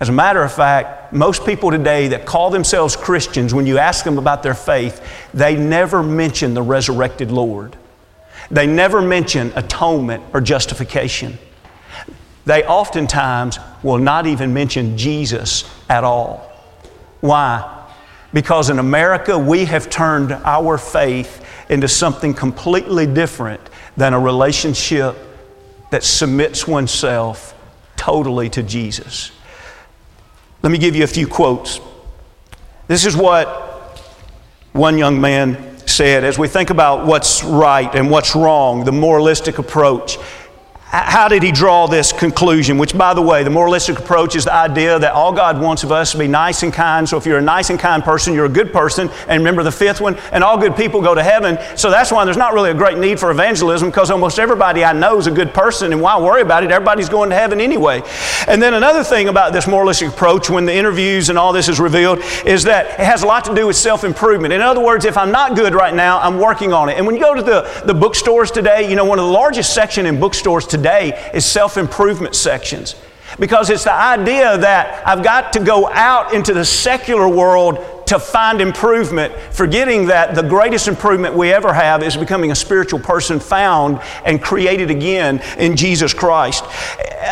As 0.00 0.08
a 0.08 0.12
matter 0.12 0.42
of 0.42 0.52
fact, 0.52 1.12
most 1.12 1.44
people 1.44 1.70
today 1.70 2.08
that 2.08 2.24
call 2.24 2.50
themselves 2.50 2.96
Christians, 2.96 3.52
when 3.52 3.66
you 3.66 3.76
ask 3.76 4.04
them 4.04 4.16
about 4.16 4.42
their 4.42 4.54
faith, 4.54 5.06
they 5.34 5.56
never 5.56 6.02
mention 6.02 6.54
the 6.54 6.62
resurrected 6.62 7.30
Lord. 7.30 7.76
They 8.50 8.66
never 8.66 9.02
mention 9.02 9.52
atonement 9.54 10.24
or 10.32 10.40
justification. 10.40 11.38
They 12.46 12.64
oftentimes 12.64 13.58
will 13.82 13.98
not 13.98 14.26
even 14.26 14.54
mention 14.54 14.96
Jesus 14.96 15.64
at 15.90 16.02
all. 16.02 16.49
Why? 17.20 17.88
Because 18.32 18.70
in 18.70 18.78
America, 18.78 19.38
we 19.38 19.64
have 19.64 19.90
turned 19.90 20.32
our 20.32 20.78
faith 20.78 21.44
into 21.68 21.88
something 21.88 22.34
completely 22.34 23.06
different 23.06 23.60
than 23.96 24.14
a 24.14 24.20
relationship 24.20 25.16
that 25.90 26.04
submits 26.04 26.66
oneself 26.66 27.54
totally 27.96 28.48
to 28.50 28.62
Jesus. 28.62 29.32
Let 30.62 30.70
me 30.70 30.78
give 30.78 30.94
you 30.94 31.04
a 31.04 31.08
few 31.08 31.26
quotes. 31.26 31.80
This 32.86 33.04
is 33.04 33.16
what 33.16 33.48
one 34.72 34.98
young 34.98 35.20
man 35.20 35.78
said 35.86 36.22
as 36.22 36.38
we 36.38 36.48
think 36.48 36.70
about 36.70 37.06
what's 37.06 37.42
right 37.42 37.92
and 37.94 38.10
what's 38.10 38.36
wrong, 38.36 38.84
the 38.84 38.92
moralistic 38.92 39.58
approach. 39.58 40.18
How 40.92 41.28
did 41.28 41.44
he 41.44 41.52
draw 41.52 41.86
this 41.86 42.12
conclusion? 42.12 42.76
Which, 42.76 42.98
by 42.98 43.14
the 43.14 43.22
way, 43.22 43.44
the 43.44 43.50
moralistic 43.50 44.00
approach 44.00 44.34
is 44.34 44.46
the 44.46 44.52
idea 44.52 44.98
that 44.98 45.12
all 45.12 45.32
God 45.32 45.60
wants 45.60 45.84
of 45.84 45.92
us 45.92 46.10
to 46.10 46.18
be 46.18 46.26
nice 46.26 46.64
and 46.64 46.72
kind. 46.72 47.08
So 47.08 47.16
if 47.16 47.24
you're 47.26 47.38
a 47.38 47.42
nice 47.42 47.70
and 47.70 47.78
kind 47.78 48.02
person, 48.02 48.34
you're 48.34 48.46
a 48.46 48.48
good 48.48 48.72
person. 48.72 49.08
And 49.28 49.38
remember 49.38 49.62
the 49.62 49.70
fifth 49.70 50.00
one, 50.00 50.16
and 50.32 50.42
all 50.42 50.58
good 50.58 50.74
people 50.74 51.00
go 51.00 51.14
to 51.14 51.22
heaven. 51.22 51.60
So 51.76 51.92
that's 51.92 52.10
why 52.10 52.24
there's 52.24 52.36
not 52.36 52.54
really 52.54 52.72
a 52.72 52.74
great 52.74 52.98
need 52.98 53.20
for 53.20 53.30
evangelism 53.30 53.90
because 53.90 54.10
almost 54.10 54.40
everybody 54.40 54.82
I 54.82 54.92
know 54.92 55.16
is 55.16 55.28
a 55.28 55.30
good 55.30 55.54
person, 55.54 55.92
and 55.92 56.02
why 56.02 56.18
worry 56.18 56.42
about 56.42 56.64
it? 56.64 56.72
Everybody's 56.72 57.08
going 57.08 57.30
to 57.30 57.36
heaven 57.36 57.60
anyway. 57.60 58.02
And 58.48 58.60
then 58.60 58.74
another 58.74 59.04
thing 59.04 59.28
about 59.28 59.52
this 59.52 59.68
moralistic 59.68 60.08
approach, 60.08 60.50
when 60.50 60.66
the 60.66 60.74
interviews 60.74 61.28
and 61.28 61.38
all 61.38 61.52
this 61.52 61.68
is 61.68 61.78
revealed, 61.78 62.18
is 62.44 62.64
that 62.64 62.98
it 62.98 63.06
has 63.06 63.22
a 63.22 63.28
lot 63.28 63.44
to 63.44 63.54
do 63.54 63.68
with 63.68 63.76
self 63.76 64.02
improvement. 64.02 64.52
In 64.52 64.60
other 64.60 64.82
words, 64.82 65.04
if 65.04 65.16
I'm 65.16 65.30
not 65.30 65.54
good 65.54 65.72
right 65.72 65.94
now, 65.94 66.18
I'm 66.18 66.40
working 66.40 66.72
on 66.72 66.88
it. 66.88 66.96
And 66.96 67.06
when 67.06 67.14
you 67.14 67.20
go 67.22 67.32
to 67.32 67.42
the, 67.42 67.84
the 67.86 67.94
bookstores 67.94 68.50
today, 68.50 68.90
you 68.90 68.96
know, 68.96 69.04
one 69.04 69.20
of 69.20 69.26
the 69.26 69.30
largest 69.30 69.72
section 69.72 70.04
in 70.04 70.18
bookstores 70.18 70.66
today 70.66 70.79
today 70.80 71.30
is 71.34 71.44
self 71.44 71.76
improvement 71.76 72.34
sections. 72.34 72.94
Because 73.38 73.70
it's 73.70 73.84
the 73.84 73.92
idea 73.92 74.58
that 74.58 75.06
I've 75.06 75.22
got 75.22 75.52
to 75.52 75.60
go 75.60 75.88
out 75.88 76.34
into 76.34 76.52
the 76.52 76.64
secular 76.64 77.28
world 77.28 77.78
to 78.06 78.18
find 78.18 78.60
improvement, 78.60 79.32
forgetting 79.52 80.06
that 80.06 80.34
the 80.34 80.42
greatest 80.42 80.88
improvement 80.88 81.32
we 81.32 81.52
ever 81.52 81.72
have 81.72 82.02
is 82.02 82.16
becoming 82.16 82.50
a 82.50 82.56
spiritual 82.56 82.98
person 82.98 83.38
found 83.38 84.00
and 84.24 84.42
created 84.42 84.90
again 84.90 85.40
in 85.58 85.76
Jesus 85.76 86.12
Christ. 86.12 86.64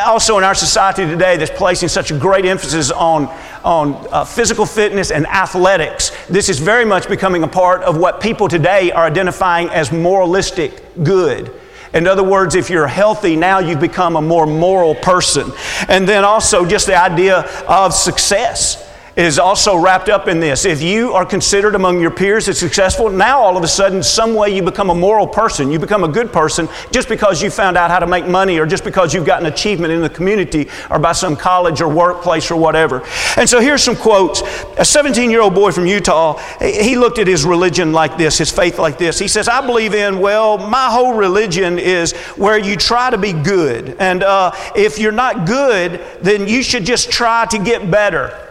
Also, 0.07 0.39
in 0.39 0.45
our 0.45 0.55
society 0.55 1.05
today 1.05 1.37
that's 1.37 1.51
placing 1.51 1.89
such 1.89 2.13
a 2.13 2.19
great 2.19 2.45
emphasis 2.45 2.93
on, 2.93 3.27
on 3.65 3.95
uh, 4.13 4.25
physical 4.25 4.65
fitness 4.65 5.11
and 5.11 5.27
athletics, 5.27 6.13
this 6.29 6.49
is 6.49 6.61
very 6.61 6.85
much 6.85 7.09
becoming 7.09 7.43
a 7.43 7.49
part 7.49 7.83
of 7.83 7.97
what 7.97 8.21
people 8.21 8.47
today 8.47 8.93
are 8.93 9.05
identifying 9.05 9.69
as 9.71 9.91
moralistic 9.91 10.81
good. 11.03 11.53
In 11.95 12.07
other 12.07 12.25
words, 12.25 12.55
if 12.55 12.71
you're 12.71 12.87
healthy, 12.87 13.37
now 13.37 13.59
you've 13.59 13.81
become 13.81 14.17
a 14.17 14.23
more 14.23 14.47
moral 14.47 14.95
person. 14.95 15.53
And 15.89 16.09
then 16.09 16.25
also 16.25 16.67
just 16.67 16.87
the 16.87 16.97
idea 16.97 17.41
of 17.67 17.95
success 17.95 18.88
is 19.19 19.37
also 19.37 19.77
wrapped 19.77 20.09
up 20.09 20.29
in 20.29 20.39
this. 20.39 20.65
If 20.65 20.81
you 20.81 21.13
are 21.13 21.27
considered 21.27 21.75
among 21.75 22.01
your 22.01 22.13
peers 22.13 22.49
as 22.49 22.57
successful, 22.57 23.11
now 23.11 23.41
all 23.41 23.57
of 23.57 23.65
a 23.65 23.69
sudden, 23.69 24.01
some 24.01 24.33
way 24.33 24.55
you 24.55 24.63
become 24.63 24.91
a 24.91 24.95
moral 24.95 25.27
person. 25.27 25.73
You 25.73 25.81
become 25.81 26.05
a 26.05 26.09
good 26.09 26.33
person 26.33 26.69
just 26.93 27.09
because 27.09 27.43
you 27.43 27.51
found 27.51 27.77
out 27.77 27.91
how 27.91 27.99
to 27.99 28.07
make 28.07 28.29
money 28.29 28.61
or 28.61 28.65
just 28.65 28.85
because 28.85 29.13
you've 29.13 29.27
got 29.27 29.41
an 29.41 29.47
achievement 29.47 29.93
in 29.93 30.03
the 30.03 30.09
community 30.09 30.69
or 30.89 31.01
by 31.01 31.11
some 31.11 31.35
college 31.35 31.81
or 31.81 31.89
workplace 31.89 32.49
or 32.49 32.55
whatever. 32.61 33.03
And 33.37 33.49
so 33.49 33.61
here's 33.61 33.83
some 33.83 33.97
quotes. 33.97 34.43
A 34.79 34.85
17 34.85 35.33
year 35.33 35.41
old 35.41 35.55
boy 35.55 35.73
from 35.73 35.89
Utah, 35.89 36.39
he 36.61 36.97
looked 36.97 37.19
at 37.19 37.27
his 37.27 37.45
religion 37.45 37.93
like 37.93 38.17
this, 38.19 38.39
his 38.39 38.53
faith 38.53 38.79
like 38.79 38.99
this. 38.99 39.19
He 39.19 39.27
says, 39.27 39.49
I 39.49 39.67
believe 39.67 39.95
in, 39.95 40.21
well, 40.21 40.59
my 40.59 40.91
whole 40.91 41.15
religion 41.15 41.81
is 41.81 42.13
where 42.37 42.57
you 42.57 42.77
try 42.77 43.11
to 43.11 43.19
be 43.19 43.33
good. 43.33 43.97
And 43.99 44.23
uh, 44.23 44.53
if 44.77 45.01
you're 45.01 45.11
not 45.11 45.45
good, 45.45 46.01
then 46.23 46.47
you 46.47 46.63
should 46.63 46.87
just 46.87 47.11
try 47.11 47.47
to 47.47 47.59
get 47.59 47.91
better. 47.91 48.48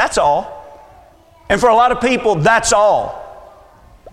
That's 0.00 0.16
all. 0.16 0.64
And 1.50 1.60
for 1.60 1.68
a 1.68 1.74
lot 1.74 1.92
of 1.92 2.00
people, 2.00 2.36
that's 2.36 2.72
all. 2.72 3.22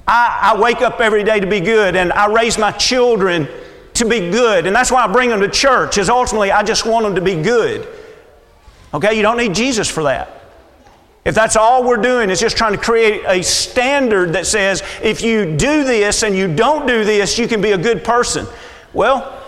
I, 0.06 0.52
I, 0.54 0.60
wake 0.60 0.82
up 0.82 1.00
every 1.00 1.24
day 1.24 1.40
to 1.40 1.48
be 1.48 1.62
good, 1.62 1.96
and 1.96 2.12
I 2.12 2.30
raise 2.30 2.58
my 2.58 2.74
children 2.74 3.48
to 3.94 4.04
be 4.04 4.20
good. 4.30 4.68
And 4.68 4.76
that's 4.76 4.92
why 4.92 5.06
I 5.06 5.08
bring 5.08 5.30
them 5.30 5.40
to 5.40 5.48
church, 5.48 5.98
is 5.98 6.10
ultimately 6.10 6.52
I 6.52 6.62
just 6.64 6.86
want 6.86 7.06
them 7.06 7.16
to 7.16 7.22
be 7.22 7.42
good. 7.42 7.88
Okay, 8.94 9.16
you 9.16 9.22
don't 9.22 9.38
need 9.38 9.56
Jesus 9.56 9.88
for 9.88 10.04
that. 10.04 10.30
If 11.24 11.34
that's 11.34 11.56
all 11.56 11.86
we're 11.86 11.96
doing 12.02 12.30
is 12.30 12.42
just 12.42 12.58
trying 12.58 12.74
to 12.74 12.78
create 12.78 13.24
a 13.26 13.42
standard 13.42 14.34
that 14.34 14.46
says 14.46 14.84
if 15.02 15.22
you 15.22 15.56
do 15.56 15.86
this 15.86 16.22
and 16.22 16.36
you 16.36 16.54
don't 16.54 16.86
do 16.86 17.06
this, 17.06 17.40
you 17.40 17.48
can 17.48 17.62
be 17.62 17.72
a 17.72 17.78
good 17.78 18.04
person. 18.04 18.46
Well, 18.92 19.42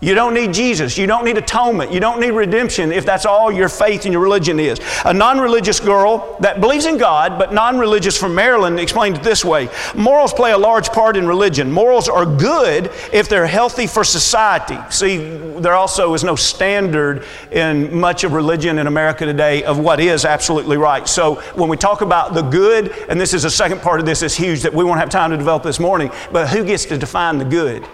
you 0.00 0.14
don't 0.14 0.32
need 0.32 0.54
Jesus. 0.54 0.96
You 0.96 1.06
don't 1.06 1.26
need 1.26 1.36
atonement. 1.36 1.92
You 1.92 2.00
don't 2.00 2.20
need 2.20 2.30
redemption 2.30 2.90
if 2.90 3.04
that's 3.04 3.26
all 3.26 3.52
your 3.52 3.68
faith 3.68 4.06
and 4.06 4.12
your 4.12 4.22
religion 4.22 4.58
is. 4.58 4.80
A 5.04 5.12
non 5.12 5.38
religious 5.38 5.78
girl 5.78 6.38
that 6.40 6.60
believes 6.60 6.86
in 6.86 6.96
God, 6.96 7.38
but 7.38 7.52
non 7.52 7.78
religious 7.78 8.16
from 8.16 8.34
Maryland, 8.34 8.80
explained 8.80 9.16
it 9.16 9.22
this 9.22 9.44
way 9.44 9.68
Morals 9.94 10.32
play 10.32 10.52
a 10.52 10.58
large 10.58 10.88
part 10.88 11.16
in 11.16 11.26
religion. 11.26 11.70
Morals 11.70 12.08
are 12.08 12.24
good 12.24 12.90
if 13.12 13.28
they're 13.28 13.46
healthy 13.46 13.86
for 13.86 14.02
society. 14.02 14.78
See, 14.90 15.36
there 15.60 15.74
also 15.74 16.14
is 16.14 16.24
no 16.24 16.34
standard 16.34 17.26
in 17.50 17.94
much 17.94 18.24
of 18.24 18.32
religion 18.32 18.78
in 18.78 18.86
America 18.86 19.26
today 19.26 19.64
of 19.64 19.78
what 19.78 20.00
is 20.00 20.24
absolutely 20.24 20.78
right. 20.78 21.06
So 21.06 21.36
when 21.54 21.68
we 21.68 21.76
talk 21.76 22.00
about 22.00 22.32
the 22.32 22.42
good, 22.42 22.90
and 23.10 23.20
this 23.20 23.34
is 23.34 23.42
the 23.42 23.50
second 23.50 23.82
part 23.82 24.00
of 24.00 24.06
this 24.06 24.22
is 24.22 24.34
huge 24.34 24.62
that 24.62 24.72
we 24.72 24.82
won't 24.82 25.00
have 25.00 25.10
time 25.10 25.30
to 25.30 25.36
develop 25.36 25.62
this 25.62 25.78
morning, 25.78 26.10
but 26.32 26.48
who 26.48 26.64
gets 26.64 26.86
to 26.86 26.96
define 26.96 27.36
the 27.36 27.44
good? 27.44 27.86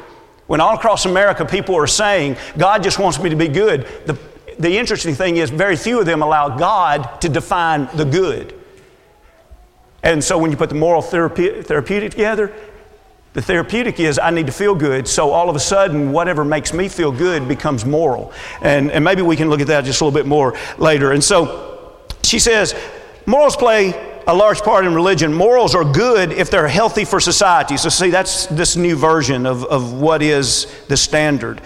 When 0.47 0.61
all 0.61 0.75
across 0.75 1.07
America 1.07 1.45
people 1.45 1.75
are 1.77 1.87
saying, 1.87 2.37
God 2.57 2.83
just 2.83 2.99
wants 2.99 3.19
me 3.19 3.31
to 3.31 3.37
be 3.37 3.49
good, 3.49 3.87
the, 4.07 4.19
the 4.59 4.79
interesting 4.79 5.15
thing 5.15 5.37
is, 5.39 5.51
very 5.51 5.77
few 5.77 5.99
of 6.01 6.07
them 6.07 6.23
allow 6.23 6.57
God 6.57 7.21
to 7.21 7.29
define 7.29 7.89
the 7.95 8.05
good. 8.05 8.55
And 10.03 10.23
so 10.23 10.39
when 10.39 10.51
you 10.53 10.57
put 10.57 10.69
the 10.69 10.77
moral 10.77 11.03
therape- 11.03 11.65
therapeutic 11.65 12.13
together, 12.13 12.53
the 13.33 13.43
therapeutic 13.43 14.01
is 14.01 14.19
I 14.19 14.31
need 14.31 14.47
to 14.47 14.53
feel 14.53 14.75
good, 14.75 15.07
so 15.07 15.31
all 15.31 15.51
of 15.51 15.57
a 15.57 15.61
sudden, 15.61 16.11
whatever 16.11 16.43
makes 16.43 16.73
me 16.73 16.89
feel 16.89 17.13
good 17.13 17.47
becomes 17.47 17.85
moral. 17.85 18.33
And, 18.63 18.91
and 18.91 19.05
maybe 19.05 19.21
we 19.21 19.37
can 19.37 19.51
look 19.51 19.61
at 19.61 19.67
that 19.67 19.85
just 19.85 20.01
a 20.01 20.05
little 20.05 20.19
bit 20.19 20.27
more 20.27 20.57
later. 20.79 21.13
And 21.13 21.23
so 21.23 21.99
she 22.23 22.39
says, 22.39 22.75
morals 23.27 23.57
play 23.57 24.16
a 24.27 24.35
large 24.35 24.61
part 24.61 24.85
in 24.85 24.95
religion. 24.95 25.33
Morals 25.33 25.75
are 25.75 25.85
good 25.85 26.33
if 26.33 26.51
they're 26.51 26.69
healthy 26.69 27.05
for 27.05 27.21
society. 27.21 27.77
So, 27.77 27.89
see, 27.89 28.11
that's 28.11 28.47
this 28.47 28.77
new 28.77 28.97
version 28.97 29.47
of, 29.47 29.65
of 29.65 29.93
what 29.93 30.23
is 30.23 30.67
the 30.89 30.97
standard. 30.97 31.61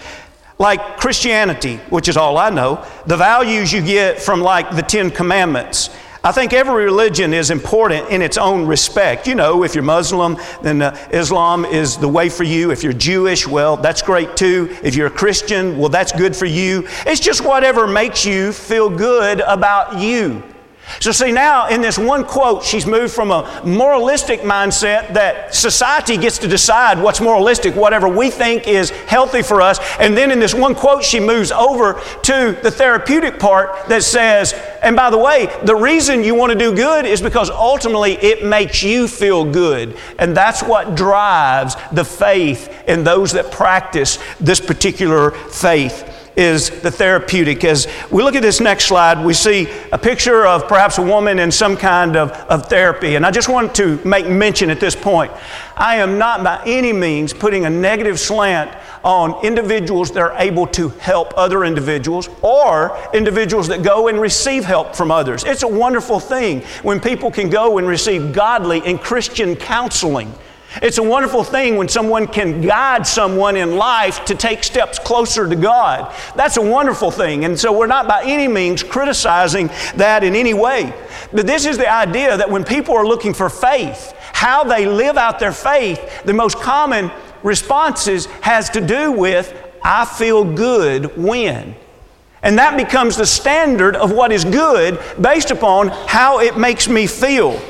Like 0.59 0.97
Christianity, 0.97 1.77
which 1.89 2.07
is 2.07 2.17
all 2.17 2.37
I 2.37 2.51
know, 2.51 2.85
the 3.07 3.17
values 3.17 3.73
you 3.73 3.81
get 3.81 4.21
from 4.21 4.41
like 4.41 4.75
the 4.75 4.83
Ten 4.83 5.09
Commandments. 5.09 5.89
I 6.23 6.31
think 6.31 6.53
every 6.53 6.85
religion 6.85 7.33
is 7.33 7.49
important 7.49 8.09
in 8.09 8.21
its 8.21 8.37
own 8.37 8.67
respect. 8.67 9.25
You 9.25 9.33
know, 9.33 9.63
if 9.63 9.73
you're 9.73 9.83
Muslim, 9.83 10.37
then 10.61 10.83
uh, 10.83 10.95
Islam 11.11 11.65
is 11.65 11.97
the 11.97 12.07
way 12.07 12.29
for 12.29 12.43
you. 12.43 12.69
If 12.69 12.83
you're 12.83 12.93
Jewish, 12.93 13.47
well, 13.47 13.75
that's 13.75 14.03
great 14.03 14.37
too. 14.37 14.77
If 14.83 14.93
you're 14.93 15.07
a 15.07 15.09
Christian, 15.09 15.79
well, 15.79 15.89
that's 15.89 16.11
good 16.11 16.35
for 16.35 16.45
you. 16.45 16.87
It's 17.07 17.19
just 17.19 17.43
whatever 17.43 17.87
makes 17.87 18.23
you 18.23 18.53
feel 18.53 18.87
good 18.87 19.39
about 19.39 19.97
you. 19.99 20.43
So, 20.99 21.11
see, 21.11 21.31
now 21.31 21.67
in 21.67 21.81
this 21.81 21.97
one 21.97 22.25
quote, 22.25 22.63
she's 22.63 22.85
moved 22.85 23.13
from 23.13 23.31
a 23.31 23.61
moralistic 23.65 24.41
mindset 24.41 25.13
that 25.13 25.53
society 25.55 26.17
gets 26.17 26.37
to 26.39 26.47
decide 26.47 27.01
what's 27.01 27.21
moralistic, 27.21 27.75
whatever 27.75 28.07
we 28.07 28.29
think 28.29 28.67
is 28.67 28.89
healthy 28.89 29.41
for 29.41 29.61
us. 29.61 29.79
And 29.99 30.17
then 30.17 30.31
in 30.31 30.39
this 30.39 30.53
one 30.53 30.75
quote, 30.75 31.03
she 31.03 31.19
moves 31.19 31.51
over 31.51 32.01
to 32.23 32.57
the 32.61 32.71
therapeutic 32.71 33.39
part 33.39 33.87
that 33.89 34.03
says, 34.03 34.53
and 34.81 34.95
by 34.95 35.09
the 35.09 35.17
way, 35.17 35.47
the 35.63 35.75
reason 35.75 36.23
you 36.23 36.35
want 36.35 36.51
to 36.51 36.57
do 36.57 36.75
good 36.75 37.05
is 37.05 37.21
because 37.21 37.49
ultimately 37.49 38.13
it 38.13 38.43
makes 38.43 38.83
you 38.83 39.07
feel 39.07 39.45
good. 39.45 39.97
And 40.17 40.35
that's 40.35 40.61
what 40.61 40.95
drives 40.95 41.75
the 41.91 42.05
faith 42.05 42.83
in 42.87 43.03
those 43.03 43.31
that 43.33 43.51
practice 43.51 44.19
this 44.39 44.59
particular 44.59 45.31
faith. 45.31 46.20
Is 46.35 46.69
the 46.81 46.91
therapeutic. 46.91 47.63
As 47.63 47.87
we 48.09 48.23
look 48.23 48.35
at 48.35 48.41
this 48.41 48.59
next 48.59 48.85
slide, 48.85 49.23
we 49.23 49.33
see 49.33 49.67
a 49.91 49.97
picture 49.97 50.45
of 50.45 50.67
perhaps 50.67 50.97
a 50.97 51.01
woman 51.01 51.39
in 51.39 51.51
some 51.51 51.75
kind 51.75 52.15
of, 52.15 52.31
of 52.31 52.67
therapy. 52.67 53.15
And 53.15 53.25
I 53.25 53.31
just 53.31 53.49
want 53.49 53.75
to 53.75 53.99
make 54.05 54.27
mention 54.27 54.69
at 54.69 54.79
this 54.79 54.95
point 54.95 55.31
I 55.75 55.95
am 55.97 56.17
not 56.17 56.43
by 56.43 56.61
any 56.65 56.93
means 56.93 57.33
putting 57.33 57.65
a 57.65 57.69
negative 57.69 58.19
slant 58.19 58.71
on 59.03 59.43
individuals 59.43 60.11
that 60.11 60.19
are 60.19 60.35
able 60.37 60.67
to 60.67 60.89
help 60.89 61.33
other 61.35 61.63
individuals 61.63 62.29
or 62.41 62.97
individuals 63.13 63.67
that 63.69 63.81
go 63.81 64.07
and 64.07 64.21
receive 64.21 64.63
help 64.63 64.95
from 64.95 65.09
others. 65.11 65.43
It's 65.43 65.63
a 65.63 65.67
wonderful 65.67 66.19
thing 66.19 66.61
when 66.83 66.99
people 66.99 67.31
can 67.31 67.49
go 67.49 67.77
and 67.77 67.87
receive 67.87 68.31
godly 68.31 68.81
and 68.85 68.99
Christian 69.01 69.55
counseling. 69.55 70.31
It's 70.81 70.97
a 70.97 71.03
wonderful 71.03 71.43
thing 71.43 71.75
when 71.75 71.89
someone 71.89 72.27
can 72.27 72.61
guide 72.61 73.05
someone 73.05 73.57
in 73.57 73.75
life 73.75 74.23
to 74.25 74.35
take 74.35 74.63
steps 74.63 74.99
closer 74.99 75.47
to 75.47 75.55
God. 75.55 76.15
That's 76.35 76.55
a 76.55 76.61
wonderful 76.61 77.11
thing. 77.11 77.43
And 77.43 77.59
so 77.59 77.77
we're 77.77 77.87
not 77.87 78.07
by 78.07 78.23
any 78.23 78.47
means 78.47 78.81
criticizing 78.81 79.67
that 79.95 80.23
in 80.23 80.33
any 80.33 80.53
way. 80.53 80.93
But 81.33 81.45
this 81.45 81.65
is 81.65 81.77
the 81.77 81.91
idea 81.91 82.37
that 82.37 82.49
when 82.49 82.63
people 82.63 82.95
are 82.95 83.05
looking 83.05 83.33
for 83.33 83.49
faith, 83.49 84.13
how 84.31 84.63
they 84.63 84.85
live 84.85 85.17
out 85.17 85.39
their 85.39 85.51
faith, 85.51 86.23
the 86.23 86.33
most 86.33 86.57
common 86.57 87.11
responses 87.43 88.27
has 88.41 88.69
to 88.69 88.81
do 88.81 89.11
with, 89.11 89.53
I 89.83 90.05
feel 90.05 90.45
good 90.45 91.17
when. 91.17 91.75
And 92.43 92.57
that 92.57 92.77
becomes 92.77 93.17
the 93.17 93.25
standard 93.25 93.95
of 93.95 94.11
what 94.11 94.31
is 94.31 94.45
good 94.45 94.99
based 95.19 95.51
upon 95.51 95.89
how 95.89 96.39
it 96.39 96.57
makes 96.57 96.87
me 96.87 97.07
feel. 97.07 97.61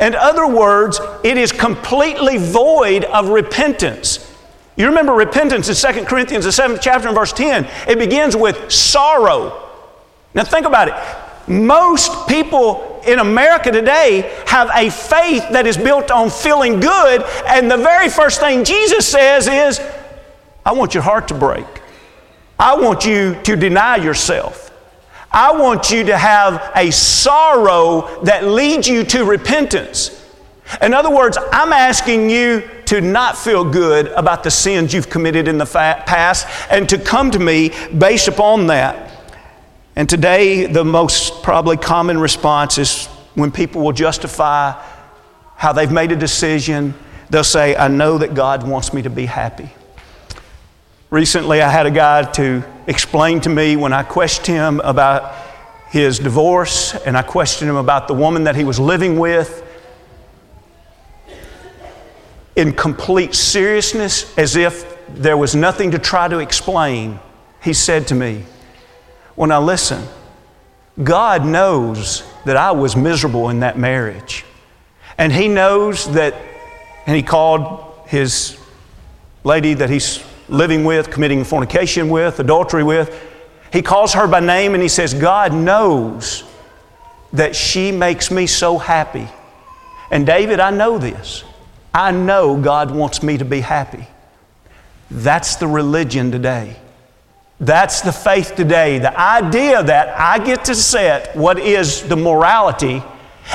In 0.00 0.14
other 0.14 0.46
words, 0.46 1.00
it 1.24 1.38
is 1.38 1.52
completely 1.52 2.36
void 2.36 3.04
of 3.04 3.28
repentance. 3.28 4.34
You 4.76 4.86
remember 4.88 5.12
repentance 5.12 5.68
in 5.68 5.94
2 5.94 6.04
Corinthians, 6.04 6.44
the 6.44 6.50
7th 6.50 6.80
chapter, 6.82 7.08
and 7.08 7.16
verse 7.16 7.32
10. 7.32 7.66
It 7.88 7.98
begins 7.98 8.36
with 8.36 8.70
sorrow. 8.70 9.70
Now 10.34 10.44
think 10.44 10.66
about 10.66 10.88
it. 10.88 11.48
Most 11.48 12.28
people 12.28 13.00
in 13.06 13.20
America 13.20 13.70
today 13.70 14.34
have 14.46 14.68
a 14.74 14.90
faith 14.90 15.48
that 15.50 15.66
is 15.66 15.76
built 15.76 16.10
on 16.10 16.28
feeling 16.28 16.80
good, 16.80 17.22
and 17.46 17.70
the 17.70 17.76
very 17.76 18.10
first 18.10 18.40
thing 18.40 18.64
Jesus 18.64 19.08
says 19.08 19.48
is, 19.48 19.80
I 20.64 20.72
want 20.72 20.92
your 20.92 21.04
heart 21.04 21.28
to 21.28 21.34
break. 21.34 21.64
I 22.58 22.74
want 22.76 23.06
you 23.06 23.40
to 23.44 23.56
deny 23.56 23.96
yourself. 23.96 24.65
I 25.32 25.52
want 25.52 25.90
you 25.90 26.04
to 26.04 26.16
have 26.16 26.72
a 26.74 26.90
sorrow 26.90 28.22
that 28.24 28.44
leads 28.44 28.88
you 28.88 29.04
to 29.04 29.24
repentance. 29.24 30.24
In 30.82 30.94
other 30.94 31.10
words, 31.10 31.38
I'm 31.52 31.72
asking 31.72 32.30
you 32.30 32.68
to 32.86 33.00
not 33.00 33.36
feel 33.36 33.64
good 33.64 34.08
about 34.08 34.42
the 34.42 34.50
sins 34.50 34.94
you've 34.94 35.10
committed 35.10 35.48
in 35.48 35.58
the 35.58 35.66
past 35.66 36.46
and 36.70 36.88
to 36.88 36.98
come 36.98 37.30
to 37.32 37.38
me 37.38 37.72
based 37.96 38.28
upon 38.28 38.68
that. 38.68 39.12
And 39.94 40.08
today, 40.08 40.66
the 40.66 40.84
most 40.84 41.42
probably 41.42 41.76
common 41.76 42.18
response 42.18 42.78
is 42.78 43.06
when 43.34 43.50
people 43.50 43.82
will 43.82 43.92
justify 43.92 44.72
how 45.56 45.72
they've 45.72 45.90
made 45.90 46.12
a 46.12 46.16
decision, 46.16 46.94
they'll 47.30 47.44
say, 47.44 47.74
I 47.76 47.88
know 47.88 48.18
that 48.18 48.34
God 48.34 48.66
wants 48.66 48.92
me 48.92 49.02
to 49.02 49.10
be 49.10 49.26
happy. 49.26 49.70
Recently, 51.10 51.62
I 51.62 51.70
had 51.70 51.86
a 51.86 51.90
guy 51.90 52.24
to 52.32 52.64
explain 52.88 53.40
to 53.42 53.48
me 53.48 53.76
when 53.76 53.92
I 53.92 54.02
questioned 54.02 54.58
him 54.58 54.80
about 54.80 55.34
his 55.88 56.18
divorce 56.18 56.94
and 56.94 57.16
I 57.16 57.22
questioned 57.22 57.70
him 57.70 57.76
about 57.76 58.08
the 58.08 58.14
woman 58.14 58.44
that 58.44 58.56
he 58.56 58.64
was 58.64 58.80
living 58.80 59.18
with. 59.18 59.62
In 62.56 62.72
complete 62.72 63.34
seriousness, 63.34 64.36
as 64.36 64.56
if 64.56 64.96
there 65.08 65.36
was 65.36 65.54
nothing 65.54 65.92
to 65.92 65.98
try 65.98 66.26
to 66.26 66.38
explain, 66.38 67.20
he 67.62 67.72
said 67.72 68.08
to 68.08 68.14
me, 68.14 68.44
Well, 69.36 69.48
now 69.48 69.60
listen, 69.60 70.02
God 71.02 71.44
knows 71.44 72.24
that 72.46 72.56
I 72.56 72.72
was 72.72 72.96
miserable 72.96 73.50
in 73.50 73.60
that 73.60 73.78
marriage. 73.78 74.44
And 75.18 75.32
He 75.32 75.46
knows 75.46 76.10
that, 76.14 76.34
and 77.06 77.14
He 77.14 77.22
called 77.22 77.86
his 78.06 78.58
lady 79.44 79.74
that 79.74 79.90
he's 79.90 80.24
living 80.48 80.84
with, 80.84 81.10
committing 81.10 81.44
fornication 81.44 82.08
with, 82.08 82.38
adultery 82.40 82.84
with. 82.84 83.22
He 83.72 83.82
calls 83.82 84.14
her 84.14 84.26
by 84.26 84.40
name 84.40 84.74
and 84.74 84.82
he 84.82 84.88
says, 84.88 85.14
God 85.14 85.52
knows 85.52 86.44
that 87.32 87.56
she 87.56 87.92
makes 87.92 88.30
me 88.30 88.46
so 88.46 88.78
happy. 88.78 89.28
And 90.10 90.26
David, 90.26 90.60
I 90.60 90.70
know 90.70 90.98
this. 90.98 91.44
I 91.92 92.12
know 92.12 92.60
God 92.60 92.90
wants 92.90 93.22
me 93.22 93.38
to 93.38 93.44
be 93.44 93.60
happy. 93.60 94.06
That's 95.10 95.56
the 95.56 95.66
religion 95.66 96.30
today. 96.30 96.76
That's 97.58 98.02
the 98.02 98.12
faith 98.12 98.54
today. 98.54 98.98
The 98.98 99.18
idea 99.18 99.82
that 99.82 100.18
I 100.18 100.44
get 100.44 100.66
to 100.66 100.74
set 100.74 101.34
what 101.34 101.58
is 101.58 102.02
the 102.02 102.16
morality 102.16 103.02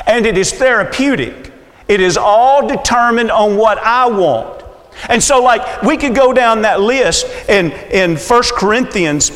and 0.08 0.26
it 0.26 0.38
is 0.38 0.52
therapeutic. 0.52 1.52
It 1.88 2.02
is 2.02 2.18
all 2.18 2.68
determined 2.68 3.32
on 3.32 3.58
what 3.58 3.78
I 3.78 4.08
want. 4.08 4.61
And 5.10 5.22
so, 5.22 5.42
like, 5.42 5.82
we 5.82 5.98
could 5.98 6.16
go 6.16 6.34
down 6.34 6.62
that 6.64 6.80
list 6.80 7.26
in, 7.50 7.72
in 7.92 8.18
1 8.18 8.44
Corinthians, 8.56 9.32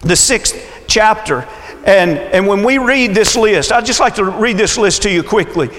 the 0.00 0.16
sixth 0.16 0.84
chapter. 0.88 1.46
And, 1.84 2.18
and 2.18 2.46
when 2.46 2.64
we 2.64 2.78
read 2.78 3.14
this 3.14 3.36
list, 3.36 3.70
I'd 3.72 3.86
just 3.86 4.00
like 4.00 4.16
to 4.16 4.24
read 4.24 4.56
this 4.56 4.76
list 4.76 5.02
to 5.02 5.10
you 5.10 5.22
quickly. 5.22 5.70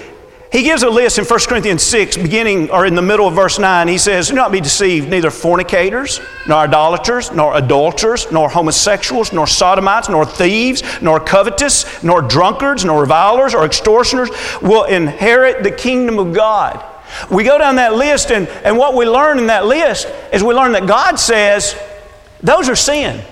He 0.50 0.62
gives 0.62 0.82
a 0.82 0.88
list 0.88 1.18
in 1.18 1.26
1 1.26 1.40
Corinthians 1.40 1.82
6, 1.82 2.16
beginning 2.16 2.70
or 2.70 2.86
in 2.86 2.94
the 2.94 3.02
middle 3.02 3.28
of 3.28 3.34
verse 3.34 3.58
9. 3.58 3.86
He 3.86 3.98
says, 3.98 4.28
Do 4.28 4.34
not 4.34 4.50
be 4.50 4.62
deceived, 4.62 5.10
neither 5.10 5.30
fornicators, 5.30 6.20
nor 6.46 6.60
idolaters, 6.60 7.30
nor 7.32 7.54
adulterers, 7.54 8.32
nor 8.32 8.48
homosexuals, 8.48 9.30
nor 9.30 9.46
sodomites, 9.46 10.08
nor 10.08 10.24
thieves, 10.24 10.82
nor 11.02 11.20
covetous, 11.20 12.02
nor 12.02 12.22
drunkards, 12.22 12.82
nor 12.82 13.02
revilers, 13.02 13.52
or 13.54 13.66
extortioners 13.66 14.30
will 14.62 14.84
inherit 14.84 15.62
the 15.62 15.70
kingdom 15.70 16.18
of 16.18 16.32
God. 16.32 16.82
We 17.30 17.44
go 17.44 17.58
down 17.58 17.76
that 17.76 17.94
list, 17.94 18.30
and, 18.30 18.48
and 18.64 18.76
what 18.76 18.94
we 18.94 19.06
learn 19.06 19.38
in 19.38 19.46
that 19.48 19.66
list 19.66 20.08
is 20.32 20.42
we 20.42 20.54
learn 20.54 20.72
that 20.72 20.86
God 20.86 21.18
says 21.18 21.78
those 22.42 22.68
are 22.68 22.76
sin. 22.76 23.22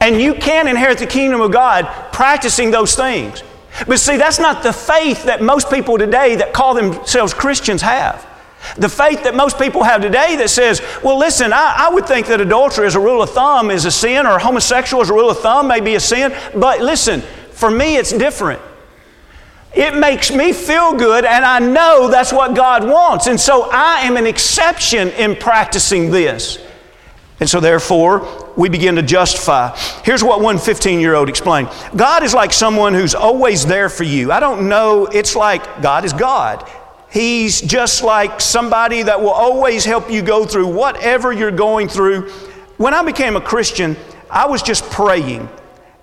And 0.00 0.20
you 0.20 0.34
can 0.34 0.68
inherit 0.68 0.98
the 0.98 1.06
kingdom 1.06 1.40
of 1.40 1.50
God 1.52 1.86
practicing 2.12 2.70
those 2.70 2.94
things. 2.94 3.42
But 3.88 3.98
see, 3.98 4.16
that's 4.16 4.38
not 4.38 4.62
the 4.62 4.72
faith 4.72 5.24
that 5.24 5.42
most 5.42 5.70
people 5.70 5.98
today 5.98 6.36
that 6.36 6.52
call 6.52 6.74
themselves 6.74 7.34
Christians 7.34 7.82
have. 7.82 8.26
The 8.76 8.88
faith 8.88 9.24
that 9.24 9.34
most 9.34 9.58
people 9.58 9.82
have 9.82 10.00
today 10.00 10.36
that 10.36 10.48
says, 10.48 10.80
well, 11.02 11.18
listen, 11.18 11.52
I, 11.52 11.86
I, 11.88 11.94
would 11.94 12.06
think 12.06 12.26
that 12.28 12.40
adultery 12.40 12.86
as 12.86 12.94
a 12.94 13.00
rule 13.00 13.22
of 13.22 13.30
thumb 13.30 13.70
is 13.70 13.84
a 13.84 13.90
sin, 13.90 14.26
or 14.26 14.38
homosexual 14.38 15.02
as 15.02 15.10
a 15.10 15.12
rule 15.12 15.28
of 15.28 15.38
thumb 15.40 15.68
may 15.68 15.80
be 15.80 15.96
a 15.96 16.00
sin, 16.00 16.34
but 16.54 16.80
listen, 16.80 17.20
for 17.50 17.70
me 17.70 17.96
it's 17.96 18.10
different. 18.10 18.60
It 19.74 19.96
makes 19.96 20.30
me 20.30 20.52
feel 20.52 20.94
good, 20.94 21.24
and 21.24 21.44
I 21.44 21.58
know 21.58 22.08
that's 22.08 22.32
what 22.32 22.54
God 22.54 22.84
wants. 22.84 23.26
And 23.26 23.40
so 23.40 23.68
I 23.72 24.02
am 24.02 24.16
an 24.16 24.26
exception 24.26 25.08
in 25.10 25.34
practicing 25.34 26.12
this. 26.12 26.58
And 27.40 27.50
so, 27.50 27.58
therefore, 27.58 28.52
we 28.56 28.68
begin 28.68 28.94
to 28.94 29.02
justify. 29.02 29.76
Here's 30.04 30.22
what 30.22 30.40
one 30.40 30.58
15 30.58 31.00
year 31.00 31.14
old 31.14 31.28
explained 31.28 31.68
God 31.96 32.22
is 32.22 32.32
like 32.32 32.52
someone 32.52 32.94
who's 32.94 33.16
always 33.16 33.66
there 33.66 33.88
for 33.88 34.04
you. 34.04 34.30
I 34.30 34.38
don't 34.38 34.68
know, 34.68 35.06
it's 35.06 35.34
like 35.34 35.82
God 35.82 36.04
is 36.04 36.12
God. 36.12 36.70
He's 37.10 37.60
just 37.60 38.04
like 38.04 38.40
somebody 38.40 39.02
that 39.02 39.20
will 39.20 39.30
always 39.30 39.84
help 39.84 40.10
you 40.10 40.22
go 40.22 40.44
through 40.44 40.68
whatever 40.68 41.32
you're 41.32 41.50
going 41.50 41.88
through. 41.88 42.30
When 42.76 42.94
I 42.94 43.02
became 43.02 43.36
a 43.36 43.40
Christian, 43.40 43.96
I 44.30 44.46
was 44.46 44.62
just 44.62 44.84
praying, 44.90 45.48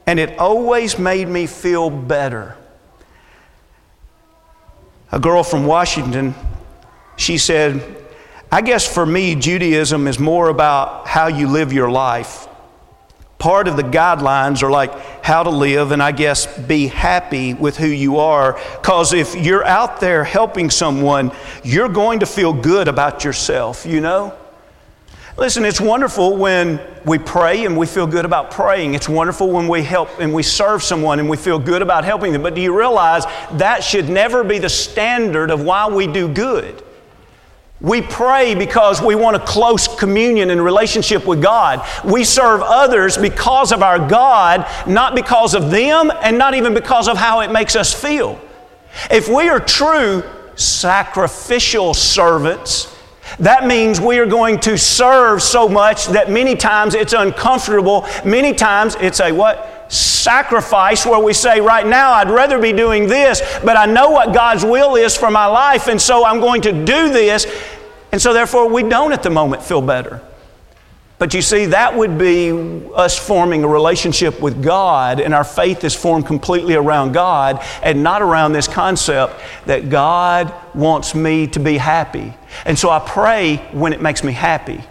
and 0.08 0.20
it 0.20 0.38
always 0.38 1.00
made 1.00 1.28
me 1.30 1.48
feel 1.48 1.90
better 1.90 2.58
a 5.12 5.20
girl 5.20 5.44
from 5.44 5.66
Washington, 5.66 6.34
she 7.18 7.38
said, 7.38 7.98
I 8.52 8.62
guess 8.62 8.92
for 8.92 9.06
me, 9.06 9.36
Judaism 9.36 10.08
is 10.08 10.20
more 10.20 10.50
about 10.50 11.08
how 11.08 11.28
you 11.28 11.48
live 11.48 11.72
your 11.72 11.90
life. 11.90 12.48
Part 13.38 13.68
of 13.68 13.76
the 13.76 13.84
guidelines 13.84 14.62
are 14.62 14.70
like 14.70 14.94
how 15.24 15.44
to 15.44 15.50
live 15.50 15.92
and 15.92 16.02
I 16.04 16.12
guess 16.12 16.46
be 16.60 16.88
happy 16.88 17.54
with 17.54 17.78
who 17.78 17.88
you 17.88 18.18
are. 18.18 18.60
Because 18.82 19.14
if 19.14 19.36
you're 19.36 19.66
out 19.66 20.00
there 20.00 20.24
helping 20.24 20.70
someone, 20.70 21.32
you're 21.64 21.90
going 21.90 22.20
to 22.20 22.26
feel 22.26 22.54
good 22.54 22.88
about 22.88 23.24
yourself, 23.24 23.86
you 23.86 24.00
know? 24.00 24.38
Listen, 25.42 25.66
it's 25.66 25.82
wonderful 25.82 26.38
when 26.38 26.80
we 27.04 27.18
pray 27.18 27.66
and 27.66 27.76
we 27.76 27.88
feel 27.88 28.06
good 28.06 28.26
about 28.26 28.52
praying. 28.52 28.94
It's 28.94 29.10
wonderful 29.10 29.50
when 29.50 29.68
we 29.68 29.82
help 29.82 30.20
and 30.20 30.32
we 30.32 30.44
serve 30.44 30.84
someone 30.84 31.18
and 31.18 31.28
we 31.28 31.36
feel 31.36 31.58
good 31.58 31.82
about 31.82 32.06
helping 32.06 32.32
them. 32.32 32.44
But 32.44 32.54
do 32.54 32.62
you 32.62 32.78
realize 32.78 33.26
that 33.54 33.84
should 33.84 34.08
never 34.08 34.44
be 34.44 34.60
the 34.60 34.70
standard 34.70 35.50
of 35.50 35.64
why 35.64 35.90
we 35.90 36.06
do 36.06 36.32
good? 36.32 36.84
We 37.80 38.04
pray 38.04 38.54
because 38.54 39.02
we 39.02 39.16
want 39.16 39.36
a 39.36 39.40
close 39.40 39.88
communion 39.88 40.52
and 40.52 40.64
relationship 40.64 41.26
with 41.26 41.42
God. 41.42 41.84
We 42.06 42.24
serve 42.24 42.62
others 42.62 43.18
because 43.18 43.72
of 43.72 43.82
our 43.82 43.98
God, 43.98 44.68
not 44.86 45.16
because 45.16 45.56
of 45.56 45.72
them 45.72 46.12
and 46.22 46.38
not 46.38 46.54
even 46.54 46.76
because 46.76 47.08
of 47.08 47.18
how 47.18 47.40
it 47.40 47.52
makes 47.52 47.76
us 47.76 47.92
feel. 47.92 48.40
If 49.10 49.28
we 49.28 49.50
are 49.50 49.60
true 49.60 50.22
sacrificial 50.56 51.96
servants, 51.96 52.91
That 53.40 53.66
means 53.66 54.00
we 54.00 54.20
are 54.20 54.26
going 54.26 54.60
to 54.62 54.78
serve 54.78 55.42
so 55.42 55.68
much 55.68 56.08
that 56.08 56.30
many 56.30 56.56
times 56.56 56.96
it's 56.96 57.14
uncomfortable. 57.14 58.06
Many 58.26 58.54
times 58.54 58.96
it's 59.00 59.20
a 59.20 59.32
what? 59.32 59.92
Sacrifice 59.92 61.06
where 61.06 61.20
we 61.20 61.34
say, 61.34 61.60
right 61.60 61.86
now, 61.86 62.14
I'd 62.14 62.30
rather 62.30 62.60
be 62.60 62.72
doing 62.72 63.08
this, 63.08 63.42
but 63.64 63.76
I 63.76 63.86
know 63.86 64.10
what 64.10 64.34
God's 64.34 64.64
will 64.64 64.96
is 64.96 65.18
for 65.18 65.30
my 65.30 65.48
life, 65.48 65.88
and 65.88 66.02
so 66.02 66.26
I'm 66.26 66.40
going 66.40 66.62
to 66.62 66.72
do 66.72 67.12
this. 67.12 67.46
And 68.12 68.22
so, 68.22 68.34
therefore, 68.34 68.70
we 68.70 68.84
don't 68.84 69.12
at 69.14 69.24
the 69.24 69.30
moment 69.30 69.64
feel 69.64 69.82
better. 69.82 70.22
But 71.22 71.36
you 71.36 71.44
see, 71.44 71.68
that 71.68 71.96
would 71.96 72.18
be 72.18 72.50
us 72.96 73.16
forming 73.16 73.64
a 73.64 73.68
relationship 73.68 74.42
with 74.42 74.64
God, 74.64 75.20
and 75.20 75.36
our 75.36 75.44
faith 75.44 75.84
is 75.84 75.94
formed 75.94 76.26
completely 76.26 76.74
around 76.74 77.12
God 77.12 77.64
and 77.84 78.02
not 78.02 78.24
around 78.24 78.54
this 78.54 78.68
concept 78.68 79.40
that 79.68 79.92
God 79.92 80.52
wants 80.74 81.14
me 81.14 81.46
to 81.50 81.60
be 81.60 81.78
happy. 81.78 82.34
And 82.66 82.76
so 82.76 82.90
I 82.90 82.98
pray 82.98 83.58
when 83.72 83.94
it 83.94 84.02
makes 84.02 84.24
me 84.24 84.32
happy. 84.32 84.82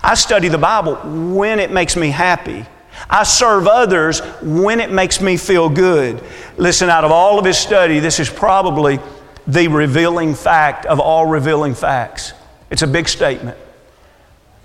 I 0.00 0.14
study 0.14 0.46
the 0.46 0.58
Bible 0.58 0.94
when 1.34 1.58
it 1.58 1.72
makes 1.72 1.96
me 1.96 2.10
happy. 2.10 2.64
I 3.10 3.24
serve 3.24 3.66
others 3.66 4.20
when 4.42 4.78
it 4.78 4.92
makes 4.92 5.20
me 5.20 5.36
feel 5.36 5.68
good. 5.68 6.22
Listen, 6.56 6.88
out 6.88 7.02
of 7.02 7.10
all 7.10 7.36
of 7.36 7.44
his 7.44 7.58
study, 7.58 7.98
this 7.98 8.20
is 8.20 8.30
probably 8.30 9.00
the 9.48 9.66
revealing 9.66 10.36
fact 10.36 10.86
of 10.86 11.00
all 11.00 11.26
revealing 11.26 11.74
facts. 11.74 12.32
It's 12.70 12.82
a 12.82 12.86
big 12.86 13.08
statement 13.08 13.58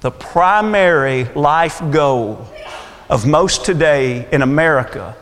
the 0.02 0.12
primary 0.12 1.26
life 1.34 1.82
goal 1.92 2.48
of 3.10 3.26
most 3.26 3.66
today 3.66 4.28
in 4.32 4.42
America 4.42 5.16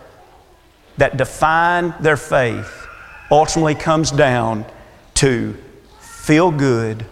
that 0.98 1.18
define 1.18 1.94
their 2.00 2.18
faith 2.18 2.88
ultimately 3.32 3.76
comes 3.76 4.12
down 4.12 4.66
to 5.16 5.56
feel 6.00 6.52
good 6.52 7.06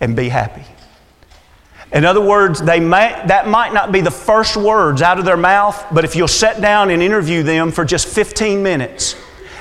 and 0.00 0.16
be 0.16 0.28
happy. 0.28 0.64
In 1.92 2.04
other 2.04 2.20
words, 2.20 2.60
they 2.60 2.80
may, 2.80 3.22
that 3.26 3.46
might 3.46 3.72
not 3.72 3.92
be 3.92 4.00
the 4.00 4.10
first 4.10 4.56
words 4.56 5.00
out 5.00 5.18
of 5.18 5.24
their 5.24 5.36
mouth, 5.36 5.84
but 5.92 6.04
if 6.04 6.16
you'll 6.16 6.26
sit 6.26 6.60
down 6.60 6.90
and 6.90 7.02
interview 7.02 7.42
them 7.42 7.70
for 7.70 7.84
just 7.84 8.08
15 8.08 8.62
minutes, 8.62 9.14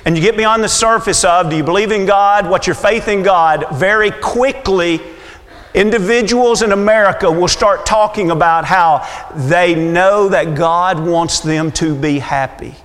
and 0.06 0.18
you 0.18 0.22
get 0.22 0.36
beyond 0.36 0.64
the 0.64 0.70
surface 0.70 1.24
of 1.24 1.50
do 1.50 1.56
you 1.56 1.64
believe 1.64 1.92
in 1.92 2.06
God, 2.06 2.50
what's 2.50 2.68
your 2.68 2.76
faith 2.76 3.08
in 3.08 3.24
God, 3.24 3.66
very 3.74 4.12
quickly 4.12 5.00
Individuals 5.74 6.62
in 6.62 6.72
America 6.72 7.32
will 7.32 7.48
start 7.48 7.86
talking 7.86 8.30
about 8.30 8.66
how 8.66 9.08
they 9.36 9.74
know 9.74 10.30
that 10.30 10.56
God 10.56 11.00
wants 11.04 11.40
them 11.40 11.72
to 11.74 11.96
be 11.96 12.20
happy. 12.20 12.76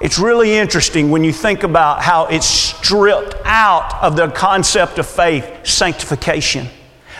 It's 0.00 0.18
really 0.18 0.54
interesting 0.54 1.10
when 1.10 1.24
you 1.24 1.32
think 1.32 1.62
about 1.62 2.02
how 2.02 2.26
it's 2.26 2.46
stripped 2.46 3.36
out 3.46 4.02
of 4.02 4.16
the 4.16 4.28
concept 4.28 4.98
of 4.98 5.06
faith, 5.06 5.66
sanctification. 5.66 6.68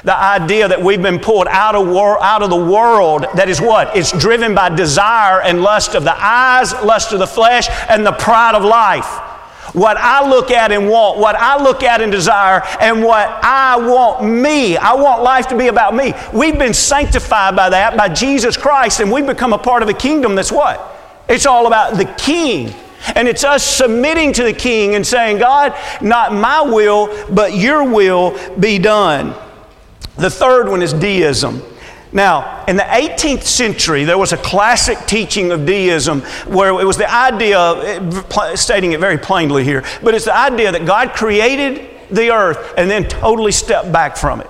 The 0.02 0.14
idea 0.14 0.68
that 0.68 0.82
we've 0.82 1.00
been 1.00 1.18
pulled 1.18 1.46
out 1.46 1.74
of, 1.74 1.88
wor- 1.88 2.22
out 2.22 2.42
of 2.42 2.50
the 2.50 2.56
world 2.56 3.24
that 3.36 3.48
is 3.48 3.58
what? 3.58 3.96
It's 3.96 4.12
driven 4.12 4.54
by 4.54 4.68
desire 4.68 5.40
and 5.40 5.62
lust 5.62 5.94
of 5.94 6.04
the 6.04 6.14
eyes, 6.14 6.74
lust 6.74 7.12
of 7.12 7.20
the 7.20 7.26
flesh, 7.26 7.68
and 7.88 8.04
the 8.04 8.12
pride 8.12 8.54
of 8.54 8.62
life 8.62 9.06
what 9.74 9.96
I 9.98 10.26
look 10.26 10.50
at 10.50 10.72
and 10.72 10.88
want, 10.88 11.18
what 11.18 11.36
I 11.36 11.62
look 11.62 11.82
at 11.82 12.00
and 12.00 12.10
desire, 12.10 12.62
and 12.80 13.02
what 13.02 13.28
I 13.44 13.76
want 13.76 14.24
me. 14.24 14.76
I 14.76 14.94
want 14.94 15.22
life 15.22 15.48
to 15.48 15.58
be 15.58 15.66
about 15.66 15.94
me. 15.94 16.14
We've 16.32 16.58
been 16.58 16.72
sanctified 16.72 17.54
by 17.54 17.68
that, 17.70 17.96
by 17.96 18.08
Jesus 18.08 18.56
Christ, 18.56 19.00
and 19.00 19.12
we've 19.12 19.26
become 19.26 19.52
a 19.52 19.58
part 19.58 19.82
of 19.82 19.88
a 19.88 19.94
kingdom 19.94 20.34
that's 20.34 20.52
what? 20.52 20.90
It's 21.28 21.44
all 21.44 21.66
about 21.66 21.96
the 21.96 22.04
King. 22.04 22.72
And 23.14 23.28
it's 23.28 23.44
us 23.44 23.62
submitting 23.62 24.32
to 24.34 24.44
the 24.44 24.52
King 24.52 24.94
and 24.94 25.06
saying, 25.06 25.38
God, 25.38 25.76
not 26.00 26.32
my 26.32 26.62
will, 26.62 27.26
but 27.30 27.54
your 27.54 27.84
will 27.84 28.38
be 28.58 28.78
done. 28.78 29.34
The 30.16 30.30
third 30.30 30.68
one 30.68 30.80
is 30.80 30.92
deism. 30.92 31.60
Now, 32.14 32.64
in 32.66 32.76
the 32.76 32.84
18th 32.84 33.42
century, 33.42 34.04
there 34.04 34.16
was 34.16 34.32
a 34.32 34.36
classic 34.36 34.98
teaching 35.08 35.50
of 35.50 35.66
deism 35.66 36.20
where 36.46 36.70
it 36.80 36.84
was 36.84 36.96
the 36.96 37.12
idea, 37.12 38.56
stating 38.56 38.92
it 38.92 39.00
very 39.00 39.18
plainly 39.18 39.64
here, 39.64 39.84
but 40.00 40.14
it's 40.14 40.24
the 40.24 40.36
idea 40.36 40.70
that 40.70 40.86
God 40.86 41.12
created 41.12 41.90
the 42.10 42.30
earth 42.30 42.74
and 42.78 42.88
then 42.88 43.08
totally 43.08 43.50
stepped 43.50 43.90
back 43.90 44.16
from 44.16 44.40
it. 44.40 44.48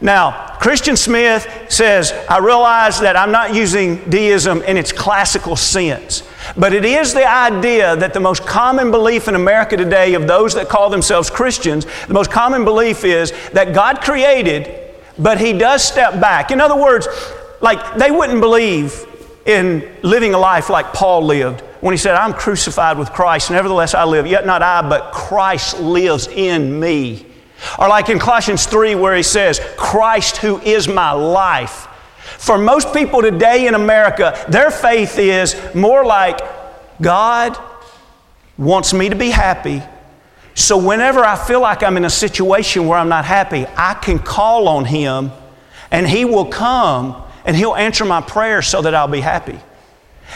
Now, 0.00 0.56
Christian 0.60 0.96
Smith 0.96 1.46
says, 1.68 2.12
I 2.28 2.38
realize 2.38 2.98
that 3.00 3.16
I'm 3.16 3.30
not 3.30 3.54
using 3.54 4.10
deism 4.10 4.60
in 4.62 4.76
its 4.76 4.90
classical 4.90 5.54
sense, 5.54 6.24
but 6.56 6.72
it 6.72 6.84
is 6.84 7.14
the 7.14 7.28
idea 7.30 7.94
that 7.94 8.14
the 8.14 8.20
most 8.20 8.44
common 8.46 8.90
belief 8.90 9.28
in 9.28 9.36
America 9.36 9.76
today 9.76 10.14
of 10.14 10.26
those 10.26 10.54
that 10.54 10.68
call 10.68 10.90
themselves 10.90 11.30
Christians, 11.30 11.86
the 12.08 12.14
most 12.14 12.32
common 12.32 12.64
belief 12.64 13.04
is 13.04 13.32
that 13.52 13.74
God 13.74 14.00
created 14.00 14.89
but 15.18 15.40
he 15.40 15.52
does 15.52 15.82
step 15.82 16.20
back. 16.20 16.50
In 16.50 16.60
other 16.60 16.80
words, 16.80 17.08
like 17.60 17.96
they 17.96 18.10
wouldn't 18.10 18.40
believe 18.40 19.06
in 19.46 19.90
living 20.02 20.34
a 20.34 20.38
life 20.38 20.70
like 20.70 20.92
Paul 20.92 21.24
lived 21.24 21.62
when 21.80 21.92
he 21.92 21.98
said, 21.98 22.14
I'm 22.14 22.34
crucified 22.34 22.98
with 22.98 23.10
Christ, 23.12 23.50
nevertheless 23.50 23.94
I 23.94 24.04
live, 24.04 24.26
yet 24.26 24.44
not 24.44 24.62
I, 24.62 24.86
but 24.86 25.12
Christ 25.12 25.80
lives 25.80 26.28
in 26.28 26.78
me. 26.78 27.26
Or 27.78 27.88
like 27.88 28.08
in 28.08 28.18
Colossians 28.18 28.66
3, 28.66 28.94
where 28.94 29.16
he 29.16 29.22
says, 29.22 29.60
Christ 29.76 30.38
who 30.38 30.60
is 30.60 30.88
my 30.88 31.12
life. 31.12 31.88
For 32.38 32.58
most 32.58 32.94
people 32.94 33.22
today 33.22 33.66
in 33.66 33.74
America, 33.74 34.44
their 34.48 34.70
faith 34.70 35.18
is 35.18 35.56
more 35.74 36.04
like 36.04 36.38
God 37.00 37.58
wants 38.56 38.92
me 38.92 39.08
to 39.08 39.16
be 39.16 39.30
happy, 39.30 39.82
so, 40.60 40.76
whenever 40.76 41.24
I 41.24 41.36
feel 41.36 41.60
like 41.60 41.82
I'm 41.82 41.96
in 41.96 42.04
a 42.04 42.10
situation 42.10 42.86
where 42.86 42.98
I'm 42.98 43.08
not 43.08 43.24
happy, 43.24 43.66
I 43.76 43.94
can 43.94 44.18
call 44.18 44.68
on 44.68 44.84
Him 44.84 45.30
and 45.90 46.08
He 46.08 46.24
will 46.24 46.46
come 46.46 47.22
and 47.44 47.56
He'll 47.56 47.74
answer 47.74 48.04
my 48.04 48.20
prayer 48.20 48.62
so 48.62 48.82
that 48.82 48.94
I'll 48.94 49.08
be 49.08 49.20
happy. 49.20 49.58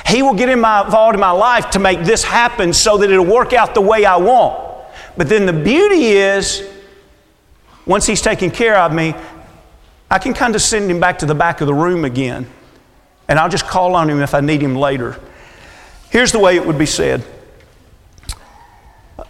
He 0.06 0.22
will 0.22 0.34
get 0.34 0.48
involved 0.48 1.14
in 1.14 1.20
my 1.20 1.30
life 1.30 1.70
to 1.70 1.78
make 1.78 2.00
this 2.00 2.24
happen 2.24 2.72
so 2.72 2.98
that 2.98 3.10
it'll 3.10 3.24
work 3.24 3.52
out 3.52 3.74
the 3.74 3.80
way 3.80 4.04
I 4.04 4.16
want. 4.16 4.84
But 5.16 5.28
then 5.28 5.46
the 5.46 5.52
beauty 5.52 6.06
is, 6.06 6.68
once 7.86 8.06
He's 8.06 8.20
taken 8.20 8.50
care 8.50 8.76
of 8.76 8.92
me, 8.92 9.14
I 10.10 10.18
can 10.18 10.34
kind 10.34 10.54
of 10.54 10.62
send 10.62 10.90
Him 10.90 11.00
back 11.00 11.18
to 11.20 11.26
the 11.26 11.34
back 11.34 11.60
of 11.60 11.66
the 11.66 11.74
room 11.74 12.04
again. 12.04 12.46
And 13.28 13.38
I'll 13.38 13.48
just 13.48 13.66
call 13.66 13.94
on 13.94 14.10
Him 14.10 14.20
if 14.20 14.34
I 14.34 14.40
need 14.40 14.60
Him 14.60 14.76
later. 14.76 15.18
Here's 16.10 16.32
the 16.32 16.38
way 16.38 16.56
it 16.56 16.66
would 16.66 16.78
be 16.78 16.86
said 16.86 17.24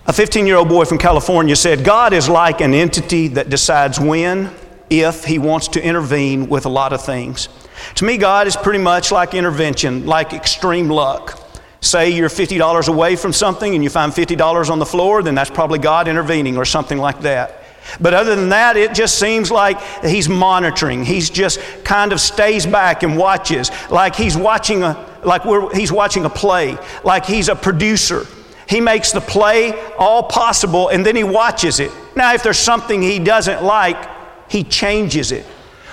a 0.07 0.13
15 0.13 0.47
year 0.47 0.57
old 0.57 0.69
boy 0.69 0.85
from 0.85 0.99
California 0.99 1.57
said, 1.57 1.85
God 1.85 2.13
is 2.13 2.29
like 2.29 2.61
an 2.61 2.75
entity 2.75 3.29
that 3.29 3.49
decides 3.49 3.99
when, 3.99 4.51
if 4.91 5.25
he 5.25 5.39
wants 5.39 5.69
to 5.69 5.83
intervene 5.83 6.49
with 6.49 6.67
a 6.67 6.69
lot 6.69 6.93
of 6.93 7.03
things. 7.03 7.49
To 7.97 8.05
me, 8.05 8.19
God 8.19 8.47
is 8.47 8.57
pretty 8.57 8.79
much 8.79 9.11
like 9.11 9.35
intervention, 9.35 10.07
like 10.07 10.33
extreme 10.33 10.89
luck. 10.89 11.41
Say 11.81 12.11
you're 12.11 12.29
$50 12.29 12.89
away 12.89 13.17
from 13.17 13.33
something 13.33 13.75
and 13.75 13.83
you 13.83 13.91
find 13.91 14.13
$50 14.13 14.71
on 14.71 14.79
the 14.79 14.87
floor, 14.87 15.23
then 15.23 15.35
that's 15.35 15.51
probably 15.51 15.79
God 15.79 16.07
intervening 16.07 16.57
or 16.57 16.65
something 16.65 16.99
like 16.99 17.21
that. 17.23 17.63
But 18.01 18.15
other 18.15 18.35
than 18.35 18.49
that, 18.51 18.77
it 18.77 18.95
just 18.95 19.19
seems 19.19 19.51
like 19.51 19.81
he's 20.03 20.29
monitoring. 20.29 21.05
He's 21.05 21.29
just 21.29 21.61
kind 21.85 22.13
of 22.13 22.21
stays 22.21 22.65
back 22.67 23.03
and 23.03 23.17
watches, 23.17 23.71
like 23.91 24.15
he's 24.15 24.37
watching 24.37 24.83
a, 24.83 25.07
like 25.25 25.45
we're, 25.45 25.75
he's 25.75 25.93
watching 25.93 26.25
a 26.25 26.31
play, 26.31 26.79
like 27.05 27.27
he's 27.27 27.49
a 27.49 27.57
producer. 27.57 28.27
He 28.69 28.81
makes 28.81 29.13
the 29.13 29.21
play 29.21 29.73
all 29.99 30.23
possible 30.25 30.89
and 30.89 31.05
then 31.05 31.17
he 31.17 31.25
watches 31.25 31.81
it. 31.81 31.91
Now, 32.17 32.35
if 32.35 32.43
there's 32.43 32.59
something 32.59 33.03
he 33.03 33.19
doesn't 33.19 33.63
like, 33.63 34.11
he 34.51 34.65
changes 34.65 35.33
it. 35.33 35.45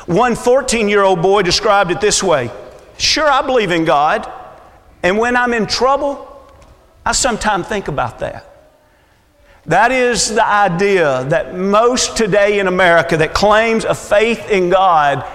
One 0.06 0.36
14 0.36 0.90
year 0.90 1.04
old 1.04 1.22
boy 1.22 1.42
described 1.42 1.92
it 1.92 2.02
this 2.02 2.24
way 2.24 2.52
Sure, 2.98 3.30
I 3.30 3.42
believe 3.42 3.72
in 3.72 3.86
God, 3.86 4.32
and 5.04 5.18
when 5.18 5.36
I'm 5.36 5.54
in 5.54 5.66
trouble, 5.66 6.28
I 7.06 7.14
sometimes 7.14 7.68
think 7.68 7.88
about 7.88 8.20
that. 8.20 8.48
That 9.66 9.92
is 9.92 10.34
the 10.34 10.46
idea 10.46 11.24
that 11.26 11.56
most 11.56 12.18
today 12.18 12.60
in 12.60 12.68
America 12.68 13.18
that 13.18 13.34
claims 13.34 13.86
a 13.86 13.94
faith 13.94 14.50
in 14.50 14.70
God 14.70 15.26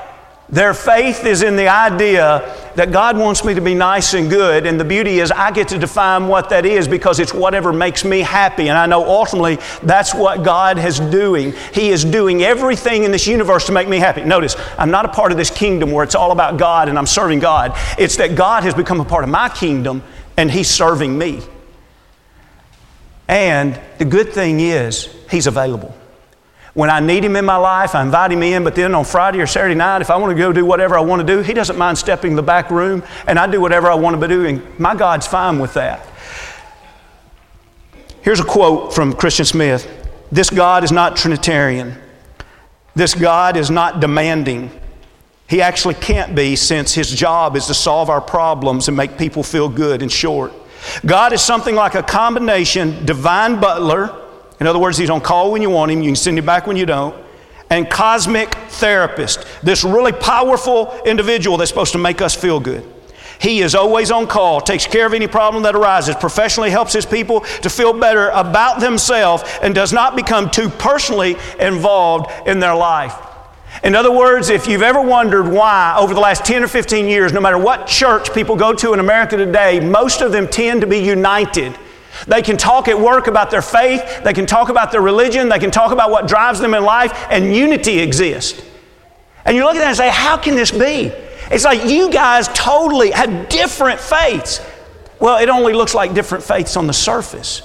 their 0.48 0.74
faith 0.74 1.24
is 1.26 1.42
in 1.42 1.56
the 1.56 1.66
idea 1.66 2.54
that 2.76 2.92
God 2.92 3.18
wants 3.18 3.44
me 3.44 3.54
to 3.54 3.60
be 3.60 3.74
nice 3.74 4.14
and 4.14 4.30
good, 4.30 4.64
and 4.64 4.78
the 4.78 4.84
beauty 4.84 5.18
is 5.18 5.32
I 5.32 5.50
get 5.50 5.68
to 5.68 5.78
define 5.78 6.28
what 6.28 6.50
that 6.50 6.64
is 6.64 6.86
because 6.86 7.18
it's 7.18 7.34
whatever 7.34 7.72
makes 7.72 8.04
me 8.04 8.20
happy. 8.20 8.68
And 8.68 8.78
I 8.78 8.86
know 8.86 9.04
ultimately 9.04 9.58
that's 9.82 10.14
what 10.14 10.44
God 10.44 10.78
is 10.78 11.00
doing. 11.00 11.52
He 11.72 11.88
is 11.88 12.04
doing 12.04 12.42
everything 12.42 13.02
in 13.02 13.10
this 13.10 13.26
universe 13.26 13.66
to 13.66 13.72
make 13.72 13.88
me 13.88 13.98
happy. 13.98 14.22
Notice, 14.22 14.54
I'm 14.78 14.90
not 14.90 15.04
a 15.04 15.08
part 15.08 15.32
of 15.32 15.38
this 15.38 15.50
kingdom 15.50 15.90
where 15.90 16.04
it's 16.04 16.14
all 16.14 16.30
about 16.30 16.58
God 16.58 16.88
and 16.88 16.96
I'm 16.96 17.06
serving 17.06 17.40
God. 17.40 17.72
It's 17.98 18.16
that 18.16 18.36
God 18.36 18.62
has 18.62 18.74
become 18.74 19.00
a 19.00 19.04
part 19.04 19.24
of 19.24 19.30
my 19.30 19.48
kingdom 19.48 20.04
and 20.36 20.48
He's 20.48 20.68
serving 20.70 21.18
me. 21.18 21.42
And 23.26 23.80
the 23.98 24.04
good 24.04 24.32
thing 24.32 24.60
is, 24.60 25.12
He's 25.28 25.48
available. 25.48 25.92
When 26.76 26.90
I 26.90 27.00
need 27.00 27.24
Him 27.24 27.36
in 27.36 27.46
my 27.46 27.56
life, 27.56 27.94
I 27.94 28.02
invite 28.02 28.32
Him 28.32 28.42
in, 28.42 28.62
but 28.62 28.74
then 28.74 28.94
on 28.94 29.06
Friday 29.06 29.40
or 29.40 29.46
Saturday 29.46 29.74
night, 29.74 30.02
if 30.02 30.10
I 30.10 30.16
want 30.16 30.36
to 30.36 30.38
go 30.38 30.52
do 30.52 30.66
whatever 30.66 30.94
I 30.94 31.00
want 31.00 31.26
to 31.26 31.26
do, 31.26 31.40
He 31.40 31.54
doesn't 31.54 31.78
mind 31.78 31.96
stepping 31.96 32.32
in 32.32 32.36
the 32.36 32.42
back 32.42 32.70
room, 32.70 33.02
and 33.26 33.38
I 33.38 33.46
do 33.46 33.62
whatever 33.62 33.90
I 33.90 33.94
want 33.94 34.20
to 34.20 34.28
do, 34.28 34.44
and 34.44 34.78
my 34.78 34.94
God's 34.94 35.26
fine 35.26 35.58
with 35.58 35.72
that. 35.72 36.06
Here's 38.20 38.40
a 38.40 38.44
quote 38.44 38.92
from 38.92 39.14
Christian 39.14 39.46
Smith 39.46 39.88
This 40.30 40.50
God 40.50 40.84
is 40.84 40.92
not 40.92 41.16
Trinitarian. 41.16 41.96
This 42.94 43.14
God 43.14 43.56
is 43.56 43.70
not 43.70 44.00
demanding. 44.00 44.70
He 45.48 45.62
actually 45.62 45.94
can't 45.94 46.34
be 46.34 46.56
since 46.56 46.92
his 46.92 47.10
job 47.10 47.56
is 47.56 47.64
to 47.68 47.74
solve 47.74 48.10
our 48.10 48.20
problems 48.20 48.88
and 48.88 48.96
make 48.98 49.16
people 49.16 49.42
feel 49.42 49.70
good 49.70 50.02
in 50.02 50.10
short. 50.10 50.52
God 51.06 51.32
is 51.32 51.40
something 51.40 51.74
like 51.74 51.94
a 51.94 52.02
combination 52.02 53.06
divine 53.06 53.60
butler, 53.60 54.25
in 54.60 54.66
other 54.66 54.78
words, 54.78 54.96
he's 54.96 55.10
on 55.10 55.20
call 55.20 55.52
when 55.52 55.62
you 55.62 55.70
want 55.70 55.90
him, 55.90 56.02
you 56.02 56.08
can 56.08 56.16
send 56.16 56.38
him 56.38 56.46
back 56.46 56.66
when 56.66 56.76
you 56.76 56.86
don't, 56.86 57.14
and 57.70 57.90
cosmic 57.90 58.54
therapist, 58.54 59.44
this 59.62 59.84
really 59.84 60.12
powerful 60.12 61.00
individual 61.04 61.56
that's 61.56 61.70
supposed 61.70 61.92
to 61.92 61.98
make 61.98 62.22
us 62.22 62.34
feel 62.34 62.60
good. 62.60 62.86
He 63.38 63.60
is 63.60 63.74
always 63.74 64.10
on 64.10 64.26
call, 64.26 64.60
takes 64.60 64.86
care 64.86 65.06
of 65.06 65.12
any 65.12 65.26
problem 65.26 65.62
that 65.64 65.74
arises, 65.74 66.14
professionally 66.16 66.70
helps 66.70 66.92
his 66.92 67.04
people 67.04 67.40
to 67.40 67.68
feel 67.68 67.92
better 67.92 68.30
about 68.30 68.80
themselves, 68.80 69.42
and 69.62 69.74
does 69.74 69.92
not 69.92 70.16
become 70.16 70.48
too 70.48 70.70
personally 70.70 71.36
involved 71.58 72.30
in 72.46 72.60
their 72.60 72.74
life. 72.74 73.14
In 73.84 73.94
other 73.94 74.12
words, 74.12 74.48
if 74.48 74.66
you've 74.66 74.82
ever 74.82 75.02
wondered 75.02 75.48
why, 75.48 75.96
over 75.98 76.14
the 76.14 76.20
last 76.20 76.46
10 76.46 76.62
or 76.62 76.68
15 76.68 77.08
years, 77.08 77.32
no 77.32 77.40
matter 77.40 77.58
what 77.58 77.86
church 77.86 78.32
people 78.32 78.56
go 78.56 78.72
to 78.72 78.94
in 78.94 79.00
America 79.00 79.36
today, 79.36 79.80
most 79.80 80.22
of 80.22 80.32
them 80.32 80.48
tend 80.48 80.80
to 80.80 80.86
be 80.86 80.98
united. 80.98 81.76
They 82.26 82.42
can 82.42 82.56
talk 82.56 82.88
at 82.88 82.98
work 82.98 83.26
about 83.26 83.50
their 83.50 83.62
faith, 83.62 84.22
they 84.24 84.32
can 84.32 84.46
talk 84.46 84.68
about 84.68 84.92
their 84.92 85.02
religion, 85.02 85.48
they 85.48 85.58
can 85.58 85.70
talk 85.70 85.92
about 85.92 86.10
what 86.10 86.28
drives 86.28 86.60
them 86.60 86.74
in 86.74 86.82
life, 86.82 87.12
and 87.30 87.54
unity 87.54 87.98
exists. 88.00 88.62
And 89.44 89.56
you 89.56 89.64
look 89.64 89.76
at 89.76 89.78
that 89.78 89.88
and 89.88 89.96
say, 89.96 90.10
How 90.10 90.36
can 90.36 90.56
this 90.56 90.70
be? 90.70 91.12
It's 91.50 91.64
like 91.64 91.84
you 91.84 92.10
guys 92.10 92.48
totally 92.48 93.12
have 93.12 93.48
different 93.48 94.00
faiths. 94.00 94.60
Well, 95.20 95.38
it 95.40 95.48
only 95.48 95.72
looks 95.72 95.94
like 95.94 96.14
different 96.14 96.44
faiths 96.44 96.76
on 96.76 96.86
the 96.86 96.92
surface. 96.92 97.62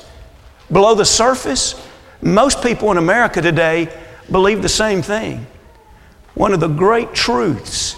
Below 0.72 0.96
the 0.96 1.06
surface, 1.06 1.76
most 2.22 2.64
people 2.64 2.92
in 2.92 2.98
America 2.98 3.42
today 3.42 3.90
believe 4.30 4.62
the 4.62 4.70
same 4.70 5.02
thing. 5.02 5.48
One 6.36 6.54
of 6.54 6.60
the 6.60 6.68
great 6.68 7.14
truths 7.14 7.96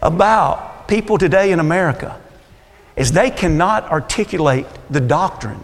about 0.00 0.88
people 0.88 1.18
today 1.18 1.52
in 1.52 1.60
America 1.60 2.18
is 2.96 3.12
they 3.12 3.30
cannot 3.30 3.90
articulate 3.90 4.66
the 4.88 5.00
doctrine 5.00 5.62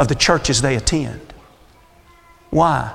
of 0.00 0.08
the 0.08 0.14
churches 0.14 0.62
they 0.62 0.76
attend. 0.76 1.20
Why? 2.48 2.94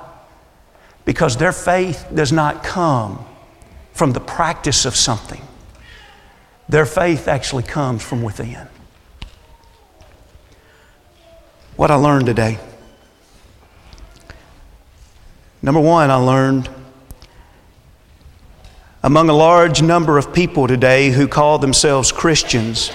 Because 1.04 1.36
their 1.36 1.52
faith 1.52 2.04
does 2.12 2.32
not 2.32 2.64
come 2.64 3.24
from 3.92 4.12
the 4.12 4.18
practice 4.18 4.84
of 4.84 4.96
something. 4.96 5.40
Their 6.68 6.84
faith 6.84 7.28
actually 7.28 7.62
comes 7.62 8.02
from 8.02 8.22
within. 8.22 8.66
What 11.76 11.92
I 11.92 11.94
learned 11.94 12.26
today. 12.26 12.58
Number 15.62 15.80
one, 15.80 16.10
I 16.10 16.16
learned 16.16 16.68
among 19.04 19.28
a 19.28 19.32
large 19.32 19.80
number 19.80 20.18
of 20.18 20.34
people 20.34 20.66
today 20.66 21.10
who 21.10 21.28
call 21.28 21.60
themselves 21.60 22.10
Christians, 22.10 22.90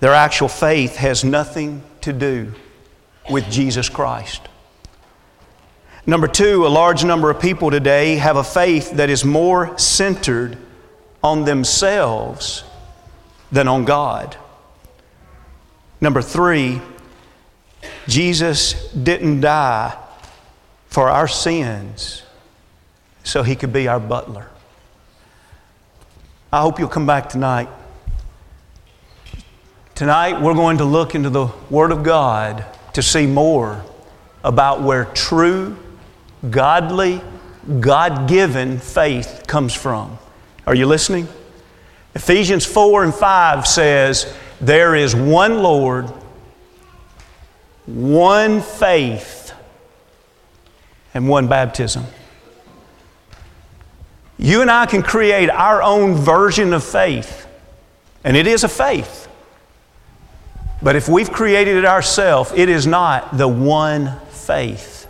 their 0.00 0.14
actual 0.14 0.48
faith 0.48 0.96
has 0.96 1.24
nothing 1.24 1.82
to 2.00 2.14
do 2.14 2.54
with 3.30 3.50
Jesus 3.50 3.88
Christ. 3.88 4.42
Number 6.06 6.26
two, 6.26 6.66
a 6.66 6.68
large 6.68 7.04
number 7.04 7.28
of 7.28 7.38
people 7.38 7.70
today 7.70 8.16
have 8.16 8.36
a 8.36 8.42
faith 8.42 8.92
that 8.92 9.10
is 9.10 9.26
more 9.26 9.76
centered 9.78 10.56
on 11.22 11.44
themselves 11.44 12.64
than 13.52 13.68
on 13.68 13.84
God. 13.84 14.36
Number 16.00 16.22
three, 16.22 16.80
Jesus 18.06 18.90
didn't 18.92 19.42
die 19.42 19.96
for 20.86 21.10
our 21.10 21.28
sins 21.28 22.22
so 23.22 23.42
he 23.42 23.54
could 23.54 23.72
be 23.72 23.86
our 23.86 24.00
butler. 24.00 24.48
I 26.50 26.62
hope 26.62 26.78
you'll 26.78 26.88
come 26.88 27.06
back 27.06 27.28
tonight. 27.28 27.68
Tonight, 29.94 30.40
we're 30.40 30.54
going 30.54 30.78
to 30.78 30.84
look 30.84 31.14
into 31.14 31.28
the 31.28 31.48
Word 31.68 31.92
of 31.92 32.02
God 32.02 32.64
to 32.98 33.02
see 33.02 33.28
more 33.28 33.80
about 34.42 34.82
where 34.82 35.04
true, 35.04 35.76
godly, 36.50 37.22
God 37.78 38.28
given 38.28 38.80
faith 38.80 39.44
comes 39.46 39.72
from. 39.72 40.18
Are 40.66 40.74
you 40.74 40.84
listening? 40.84 41.28
Ephesians 42.16 42.66
4 42.66 43.04
and 43.04 43.14
5 43.14 43.68
says, 43.68 44.34
There 44.60 44.96
is 44.96 45.14
one 45.14 45.62
Lord, 45.62 46.06
one 47.86 48.62
faith, 48.62 49.54
and 51.14 51.28
one 51.28 51.46
baptism. 51.46 52.04
You 54.38 54.60
and 54.60 54.72
I 54.72 54.86
can 54.86 55.04
create 55.04 55.50
our 55.50 55.84
own 55.84 56.16
version 56.16 56.72
of 56.72 56.82
faith, 56.82 57.46
and 58.24 58.36
it 58.36 58.48
is 58.48 58.64
a 58.64 58.68
faith. 58.68 59.27
But 60.82 60.96
if 60.96 61.08
we've 61.08 61.30
created 61.30 61.76
it 61.76 61.84
ourselves, 61.84 62.52
it 62.54 62.68
is 62.68 62.86
not 62.86 63.36
the 63.36 63.48
one 63.48 64.18
faith 64.30 65.08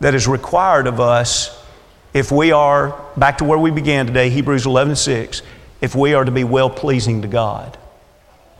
that 0.00 0.14
is 0.14 0.28
required 0.28 0.86
of 0.86 1.00
us 1.00 1.64
if 2.14 2.30
we 2.30 2.52
are, 2.52 2.96
back 3.16 3.38
to 3.38 3.44
where 3.44 3.58
we 3.58 3.72
began 3.72 4.06
today, 4.06 4.30
Hebrews 4.30 4.66
11 4.66 4.94
6, 4.94 5.42
if 5.80 5.96
we 5.96 6.14
are 6.14 6.24
to 6.24 6.30
be 6.30 6.44
well 6.44 6.70
pleasing 6.70 7.22
to 7.22 7.28
God. 7.28 7.76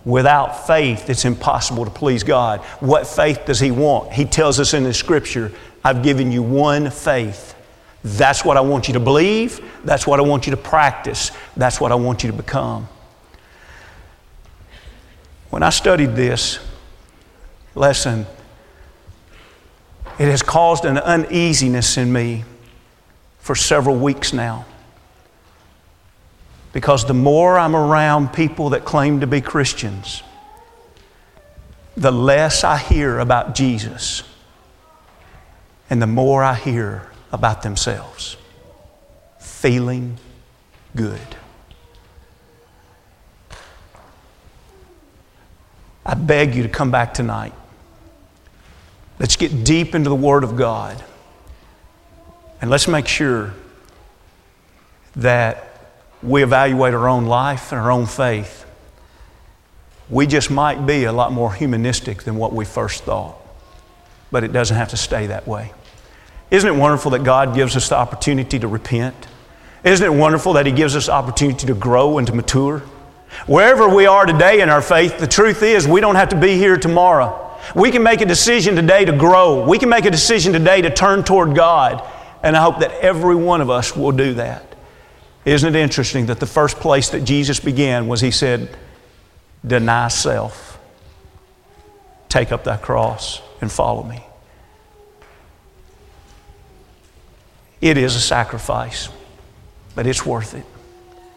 Without 0.04 0.66
faith, 0.66 1.08
it's 1.08 1.24
impossible 1.24 1.84
to 1.84 1.90
please 1.90 2.24
God. 2.24 2.60
What 2.80 3.06
faith 3.06 3.46
does 3.46 3.60
He 3.60 3.70
want? 3.70 4.12
He 4.12 4.24
tells 4.24 4.58
us 4.58 4.74
in 4.74 4.82
the 4.82 4.92
Scripture, 4.92 5.52
I've 5.84 6.02
given 6.02 6.32
you 6.32 6.42
one 6.42 6.90
faith. 6.90 7.54
That's 8.02 8.44
what 8.44 8.56
I 8.56 8.60
want 8.60 8.88
you 8.88 8.94
to 8.94 9.00
believe. 9.00 9.60
That's 9.84 10.06
what 10.06 10.18
I 10.18 10.24
want 10.24 10.46
you 10.46 10.50
to 10.50 10.56
practice. 10.56 11.30
That's 11.56 11.80
what 11.80 11.92
I 11.92 11.94
want 11.94 12.24
you 12.24 12.30
to 12.30 12.36
become. 12.36 12.88
When 15.54 15.62
I 15.62 15.70
studied 15.70 16.16
this 16.16 16.58
lesson, 17.76 18.26
it 20.18 20.28
has 20.28 20.42
caused 20.42 20.84
an 20.84 20.98
uneasiness 20.98 21.96
in 21.96 22.12
me 22.12 22.42
for 23.38 23.54
several 23.54 23.94
weeks 23.94 24.32
now. 24.32 24.64
Because 26.72 27.06
the 27.06 27.14
more 27.14 27.56
I'm 27.56 27.76
around 27.76 28.32
people 28.32 28.70
that 28.70 28.84
claim 28.84 29.20
to 29.20 29.28
be 29.28 29.40
Christians, 29.40 30.24
the 31.96 32.10
less 32.10 32.64
I 32.64 32.76
hear 32.76 33.20
about 33.20 33.54
Jesus 33.54 34.24
and 35.88 36.02
the 36.02 36.08
more 36.08 36.42
I 36.42 36.54
hear 36.54 37.12
about 37.30 37.62
themselves. 37.62 38.36
Feeling 39.38 40.18
good. 40.96 41.36
I 46.04 46.14
beg 46.14 46.54
you 46.54 46.62
to 46.62 46.68
come 46.68 46.90
back 46.90 47.14
tonight. 47.14 47.54
Let's 49.18 49.36
get 49.36 49.64
deep 49.64 49.94
into 49.94 50.10
the 50.10 50.16
Word 50.16 50.44
of 50.44 50.56
God. 50.56 51.02
And 52.60 52.70
let's 52.70 52.88
make 52.88 53.06
sure 53.06 53.54
that 55.16 55.74
we 56.22 56.42
evaluate 56.42 56.94
our 56.94 57.08
own 57.08 57.26
life 57.26 57.72
and 57.72 57.80
our 57.80 57.90
own 57.90 58.06
faith, 58.06 58.64
we 60.10 60.26
just 60.26 60.50
might 60.50 60.86
be 60.86 61.04
a 61.04 61.12
lot 61.12 61.32
more 61.32 61.52
humanistic 61.52 62.22
than 62.24 62.36
what 62.36 62.52
we 62.52 62.64
first 62.64 63.04
thought. 63.04 63.36
But 64.30 64.44
it 64.44 64.52
doesn't 64.52 64.76
have 64.76 64.88
to 64.88 64.96
stay 64.96 65.26
that 65.28 65.46
way. 65.46 65.72
Isn't 66.50 66.68
it 66.68 66.78
wonderful 66.78 67.10
that 67.12 67.24
God 67.24 67.54
gives 67.54 67.76
us 67.76 67.88
the 67.88 67.96
opportunity 67.96 68.58
to 68.58 68.68
repent? 68.68 69.14
Isn't 69.84 70.04
it 70.04 70.16
wonderful 70.16 70.54
that 70.54 70.66
He 70.66 70.72
gives 70.72 70.96
us 70.96 71.08
opportunity 71.08 71.66
to 71.66 71.74
grow 71.74 72.18
and 72.18 72.26
to 72.26 72.32
mature? 72.32 72.82
Wherever 73.46 73.88
we 73.88 74.06
are 74.06 74.24
today 74.24 74.60
in 74.60 74.68
our 74.68 74.82
faith, 74.82 75.18
the 75.18 75.26
truth 75.26 75.62
is 75.62 75.86
we 75.86 76.00
don't 76.00 76.14
have 76.14 76.30
to 76.30 76.40
be 76.40 76.56
here 76.56 76.76
tomorrow. 76.76 77.58
We 77.74 77.90
can 77.90 78.02
make 78.02 78.20
a 78.20 78.26
decision 78.26 78.74
today 78.76 79.04
to 79.04 79.16
grow. 79.16 79.66
We 79.66 79.78
can 79.78 79.88
make 79.88 80.04
a 80.04 80.10
decision 80.10 80.52
today 80.52 80.82
to 80.82 80.90
turn 80.90 81.24
toward 81.24 81.54
God. 81.54 82.02
And 82.42 82.56
I 82.56 82.62
hope 82.62 82.80
that 82.80 82.92
every 83.00 83.34
one 83.34 83.60
of 83.60 83.70
us 83.70 83.96
will 83.96 84.12
do 84.12 84.34
that. 84.34 84.74
Isn't 85.44 85.74
it 85.74 85.78
interesting 85.78 86.26
that 86.26 86.40
the 86.40 86.46
first 86.46 86.78
place 86.78 87.10
that 87.10 87.24
Jesus 87.24 87.60
began 87.60 88.08
was 88.08 88.20
He 88.20 88.30
said, 88.30 88.76
Deny 89.66 90.08
self, 90.08 90.78
take 92.28 92.52
up 92.52 92.64
thy 92.64 92.76
cross, 92.76 93.40
and 93.60 93.72
follow 93.72 94.02
me. 94.02 94.24
It 97.80 97.96
is 97.96 98.14
a 98.14 98.20
sacrifice, 98.20 99.08
but 99.94 100.06
it's 100.06 100.24
worth 100.24 100.54
it. 100.54 100.66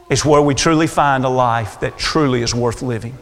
It's 0.10 0.24
where 0.24 0.41
we 0.41 0.56
truly 0.56 0.88
find 0.88 1.26
a 1.26 1.30
life 1.30 1.82
that 1.82 1.98
truly 1.98 2.41
is 2.41 2.56
worth 2.56 2.82
living. 2.82 3.17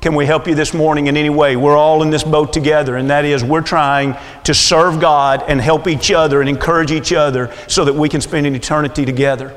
Can 0.00 0.14
we 0.14 0.26
help 0.26 0.48
you 0.48 0.54
this 0.54 0.74
morning 0.74 1.06
in 1.06 1.16
any 1.16 1.30
way? 1.30 1.56
We're 1.56 1.76
all 1.76 2.02
in 2.02 2.10
this 2.10 2.24
boat 2.24 2.52
together, 2.52 2.96
and 2.96 3.10
that 3.10 3.24
is 3.24 3.44
we're 3.44 3.60
trying 3.60 4.16
to 4.44 4.54
serve 4.54 4.98
God 4.98 5.44
and 5.46 5.60
help 5.60 5.86
each 5.86 6.10
other 6.10 6.40
and 6.40 6.48
encourage 6.48 6.90
each 6.90 7.12
other 7.12 7.54
so 7.68 7.84
that 7.84 7.92
we 7.92 8.08
can 8.08 8.20
spend 8.20 8.46
an 8.46 8.54
eternity 8.56 9.04
together. 9.04 9.56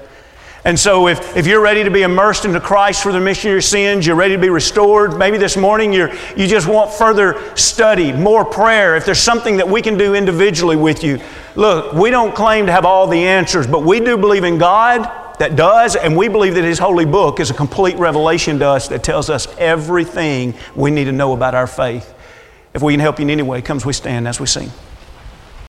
And 0.66 0.80
so, 0.80 1.08
if, 1.08 1.38
if 1.38 1.48
you're 1.48 1.62
ready 1.62 1.84
to 1.84 1.92
be 1.92 2.02
immersed 2.02 2.44
into 2.44 2.60
Christ 2.60 3.04
for 3.04 3.12
the 3.12 3.20
remission 3.20 3.50
of 3.50 3.54
your 3.54 3.62
sins, 3.62 4.06
you're 4.06 4.16
ready 4.16 4.36
to 4.36 4.42
be 4.42 4.50
restored, 4.50 5.18
maybe 5.18 5.38
this 5.38 5.56
morning 5.56 5.94
you're, 5.94 6.14
you 6.36 6.48
just 6.48 6.68
want 6.68 6.92
further 6.92 7.56
study, 7.56 8.12
more 8.12 8.44
prayer, 8.44 8.96
if 8.96 9.06
there's 9.06 9.20
something 9.20 9.58
that 9.58 9.70
we 9.70 9.82
can 9.82 9.98
do 9.98 10.14
individually 10.14 10.76
with 10.76 11.04
you, 11.04 11.20
look, 11.56 11.94
we 11.94 12.10
don't 12.10 12.36
claim 12.36 12.66
to 12.66 12.72
have 12.72 12.84
all 12.84 13.08
the 13.08 13.26
answers, 13.26 13.66
but 13.66 13.84
we 13.84 14.00
do 14.00 14.18
believe 14.18 14.44
in 14.44 14.58
God 14.58 15.25
that 15.38 15.56
does, 15.56 15.95
and 15.95 16.15
we 16.15 16.28
believe 16.28 16.56
that 16.56 16.63
His 16.63 16.80
holy 16.80 17.06
book 17.06 17.39
is 17.39 17.50
a 17.50 17.54
complete 17.54 17.98
revelation 17.98 18.60
to 18.60 18.67
us 18.67 18.88
that 18.89 19.04
tells 19.04 19.30
us 19.30 19.48
everything 19.58 20.54
we 20.76 20.91
need 20.91 21.06
to 21.06 21.12
know 21.12 21.34
about 21.34 21.56
our 21.56 21.67
faith. 21.67 22.13
If 22.74 22.82
we 22.82 22.93
can 22.93 23.00
help 23.00 23.19
you 23.19 23.24
in 23.24 23.30
any 23.30 23.43
way, 23.43 23.62
comes 23.62 23.86
we 23.86 23.93
stand 23.93 24.28
as 24.28 24.39
we 24.39 24.48
sing. 24.48 24.71